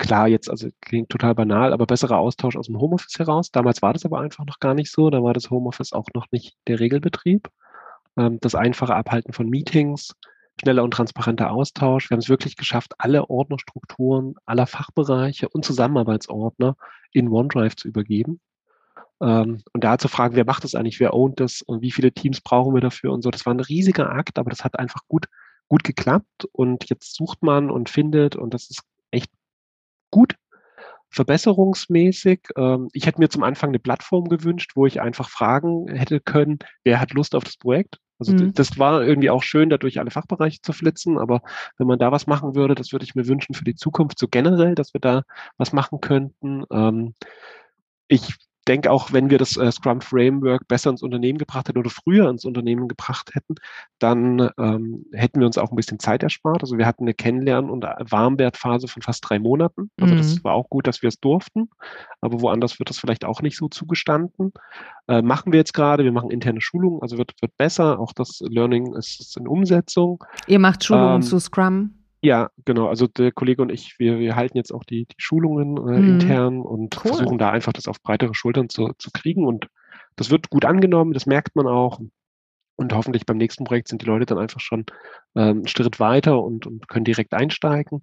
[0.02, 3.52] klar, jetzt, also klingt total banal, aber besserer Austausch aus dem Homeoffice heraus.
[3.52, 5.10] Damals war das aber einfach noch gar nicht so.
[5.10, 7.48] Da war das Homeoffice auch noch nicht der Regelbetrieb.
[8.16, 10.14] Ähm, das einfache Abhalten von Meetings,
[10.60, 12.10] schneller und transparenter Austausch.
[12.10, 16.76] Wir haben es wirklich geschafft, alle Ordnerstrukturen aller Fachbereiche und Zusammenarbeitsordner
[17.12, 18.40] in OneDrive zu übergeben.
[19.20, 22.10] Ähm, und da zu fragen, wer macht das eigentlich, wer ownt das und wie viele
[22.10, 23.30] Teams brauchen wir dafür und so.
[23.30, 25.26] Das war ein riesiger Akt, aber das hat einfach gut,
[25.68, 26.48] gut geklappt.
[26.50, 28.82] Und jetzt sucht man und findet und das ist
[29.12, 29.30] echt
[30.12, 30.36] gut
[31.12, 32.40] verbesserungsmäßig.
[32.56, 36.58] Ähm, ich hätte mir zum Anfang eine Plattform gewünscht, wo ich einfach fragen hätte können,
[36.84, 37.98] wer hat Lust auf das Projekt?
[38.18, 38.54] Also mhm.
[38.54, 41.42] das war irgendwie auch schön, dadurch alle Fachbereiche zu flitzen, aber
[41.76, 44.28] wenn man da was machen würde, das würde ich mir wünschen für die Zukunft so
[44.28, 45.22] generell, dass wir da
[45.58, 46.64] was machen könnten.
[46.70, 47.14] Ähm,
[48.08, 48.36] ich
[48.68, 52.28] denke auch, wenn wir das äh, Scrum Framework besser ins Unternehmen gebracht hätten oder früher
[52.28, 53.56] ins Unternehmen gebracht hätten,
[53.98, 56.62] dann ähm, hätten wir uns auch ein bisschen Zeit erspart.
[56.62, 59.90] Also wir hatten eine Kennenlernen- und Warmwertphase von fast drei Monaten.
[60.00, 60.18] Also mhm.
[60.18, 61.70] das war auch gut, dass wir es durften,
[62.20, 64.52] aber woanders wird das vielleicht auch nicht so zugestanden.
[65.08, 67.98] Äh, machen wir jetzt gerade, wir machen interne Schulungen, also wird, wird besser.
[67.98, 70.24] Auch das Learning ist, ist in Umsetzung.
[70.46, 72.01] Ihr macht Schulungen ähm, zu Scrum?
[72.24, 72.86] Ja, genau.
[72.88, 76.08] Also der Kollege und ich, wir, wir halten jetzt auch die, die Schulungen äh, mhm.
[76.08, 77.14] intern und cool.
[77.14, 79.44] versuchen da einfach das auf breitere Schultern zu, zu kriegen.
[79.44, 79.68] Und
[80.14, 82.00] das wird gut angenommen, das merkt man auch.
[82.76, 84.86] Und hoffentlich beim nächsten Projekt sind die Leute dann einfach schon
[85.34, 88.02] ähm, einen Schritt weiter und, und können direkt einsteigen.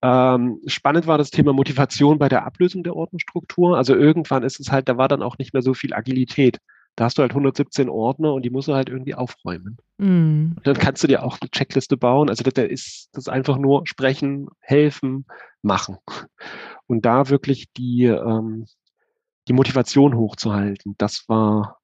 [0.00, 3.76] Ähm, spannend war das Thema Motivation bei der Ablösung der Ordnungsstruktur.
[3.76, 6.58] Also irgendwann ist es halt, da war dann auch nicht mehr so viel Agilität
[6.96, 9.78] da hast du halt 117 Ordner und die musst du halt irgendwie aufräumen.
[9.98, 10.52] Mm.
[10.56, 12.28] Und dann kannst du dir auch eine Checkliste bauen.
[12.28, 15.24] Also das, ist das ist einfach nur sprechen, helfen,
[15.62, 15.98] machen.
[16.86, 18.66] Und da wirklich die, ähm,
[19.48, 21.78] die Motivation hochzuhalten, das war,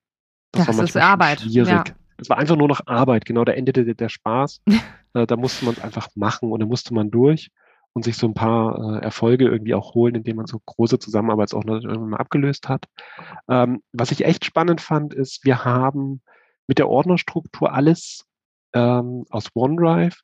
[0.52, 1.40] das, das war manchmal ist Arbeit.
[1.40, 1.68] schwierig.
[1.68, 1.84] Ja.
[2.18, 4.62] Das war einfach nur noch Arbeit, genau, da endete der, der Spaß.
[5.14, 7.50] äh, da musste man es einfach machen und da musste man durch.
[7.98, 11.68] Und sich so ein paar äh, Erfolge irgendwie auch holen, indem man so große Zusammenarbeitsorte
[11.68, 12.84] irgendwann mal abgelöst hat.
[13.48, 16.22] Ähm, was ich echt spannend fand, ist, wir haben
[16.68, 18.24] mit der Ordnerstruktur alles
[18.72, 20.20] ähm, aus OneDrive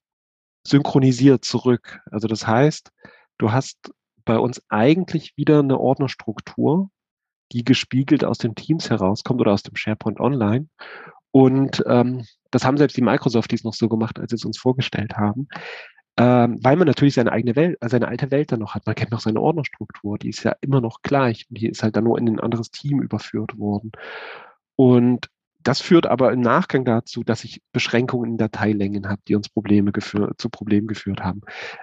[0.65, 1.99] synchronisiert zurück.
[2.13, 2.93] Also das heißt,
[3.39, 3.93] du hast
[4.25, 6.91] bei uns eigentlich wieder eine Ordnerstruktur,
[7.51, 10.69] die gespiegelt aus den Teams herauskommt oder aus dem SharePoint Online.
[11.33, 15.17] Und ähm, das haben selbst die Microsoft-Dies noch so gemacht, als sie es uns vorgestellt
[15.17, 15.49] haben.
[16.17, 18.87] Ähm, weil man natürlich seine eigene Welt, äh, seine alte Welt dann noch hat.
[18.87, 22.05] Man kennt noch seine Ordnerstruktur, die ist ja immer noch gleich die ist halt dann
[22.05, 23.93] nur in ein anderes Team überführt worden.
[24.77, 25.31] Und
[25.65, 29.93] das führt aber im Nachgang dazu, dass ich Beschränkungen in Dateilängen habe, die uns Probleme
[29.93, 31.41] zu Problemen geführt haben.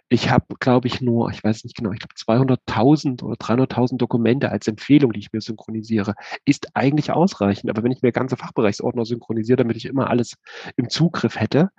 [0.08, 4.52] Ich habe, glaube ich, nur, ich weiß nicht genau, ich glaube 200.000 oder 300.000 Dokumente
[4.52, 6.14] als Empfehlung, die ich mir synchronisiere,
[6.46, 7.70] ist eigentlich ausreichend.
[7.72, 10.36] Aber wenn ich mir ganze Fachbereichsordner synchronisiere, damit ich immer alles
[10.78, 11.70] im Zugriff hätte,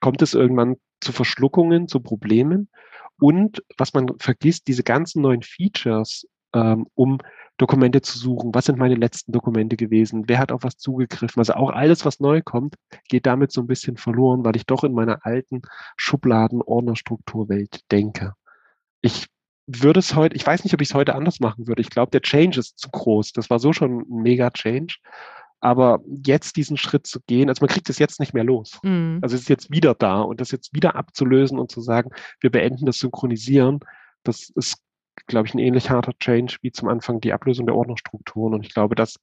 [0.00, 2.68] kommt es irgendwann zu Verschluckungen, zu Problemen.
[3.18, 7.18] Und was man vergisst, diese ganzen neuen Features, ähm, um
[7.60, 8.54] Dokumente zu suchen.
[8.54, 10.24] Was sind meine letzten Dokumente gewesen?
[10.28, 11.40] Wer hat auf was zugegriffen?
[11.40, 12.76] Also auch alles, was neu kommt,
[13.08, 15.60] geht damit so ein bisschen verloren, weil ich doch in meiner alten
[15.98, 18.32] Schubladen-Ordnerstrukturwelt denke.
[19.02, 19.26] Ich
[19.66, 21.82] würde es heute, ich weiß nicht, ob ich es heute anders machen würde.
[21.82, 23.32] Ich glaube, der Change ist zu groß.
[23.32, 24.96] Das war so schon ein mega Change.
[25.60, 28.78] Aber jetzt diesen Schritt zu gehen, also man kriegt es jetzt nicht mehr los.
[28.82, 29.18] Mhm.
[29.20, 32.08] Also es ist jetzt wieder da und das jetzt wieder abzulösen und zu sagen,
[32.40, 33.80] wir beenden das Synchronisieren,
[34.22, 34.78] das ist
[35.26, 38.54] glaube ich, ein ähnlich harter Change wie zum Anfang die Ablösung der Ordnungsstrukturen.
[38.54, 39.16] Und ich glaube, das,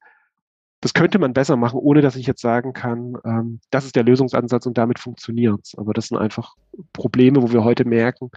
[0.80, 4.04] das könnte man besser machen, ohne dass ich jetzt sagen kann, ähm, das ist der
[4.04, 5.74] Lösungsansatz und damit funktioniert es.
[5.76, 6.54] Aber das sind einfach
[6.92, 8.30] Probleme, wo wir heute merken,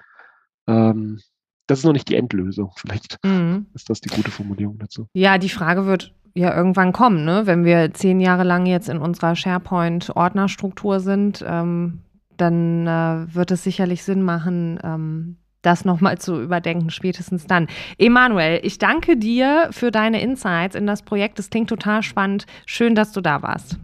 [0.67, 1.19] ähm,
[1.67, 2.71] das ist noch nicht die Endlösung.
[2.77, 3.67] Vielleicht mhm.
[3.73, 5.07] ist das die gute Formulierung dazu.
[5.13, 7.45] Ja, die Frage wird ja irgendwann kommen, ne?
[7.45, 11.99] wenn wir zehn Jahre lang jetzt in unserer SharePoint-Ordnerstruktur sind, ähm,
[12.37, 17.67] dann äh, wird es sicherlich Sinn machen, ähm, das nochmal zu überdenken, spätestens dann.
[17.97, 21.39] Emanuel, ich danke dir für deine Insights in das Projekt.
[21.39, 22.45] Das klingt total spannend.
[22.65, 23.77] Schön, dass du da warst.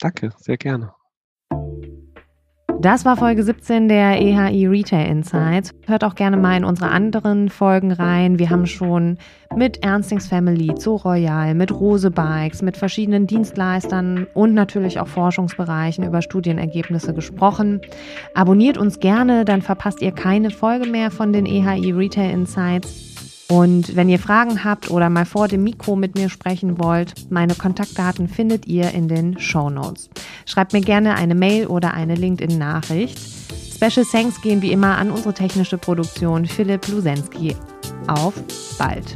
[0.00, 0.92] Danke, sehr gerne.
[2.80, 5.72] Das war Folge 17 der EHI Retail Insights.
[5.86, 8.38] Hört auch gerne mal in unsere anderen Folgen rein.
[8.38, 9.16] Wir haben schon
[9.56, 16.04] mit Ernstings Family, Zoo Royal, mit Rose Bikes, mit verschiedenen Dienstleistern und natürlich auch Forschungsbereichen
[16.04, 17.80] über Studienergebnisse gesprochen.
[18.34, 23.15] Abonniert uns gerne, dann verpasst ihr keine Folge mehr von den EHI Retail Insights.
[23.48, 27.54] Und wenn ihr Fragen habt oder mal vor dem Mikro mit mir sprechen wollt, meine
[27.54, 30.10] Kontaktdaten findet ihr in den Show Notes.
[30.46, 33.18] Schreibt mir gerne eine Mail oder eine LinkedIn-Nachricht.
[33.76, 37.54] Special Thanks gehen wie immer an unsere technische Produktion Philipp Lusensky.
[38.08, 38.34] Auf
[38.78, 39.14] bald!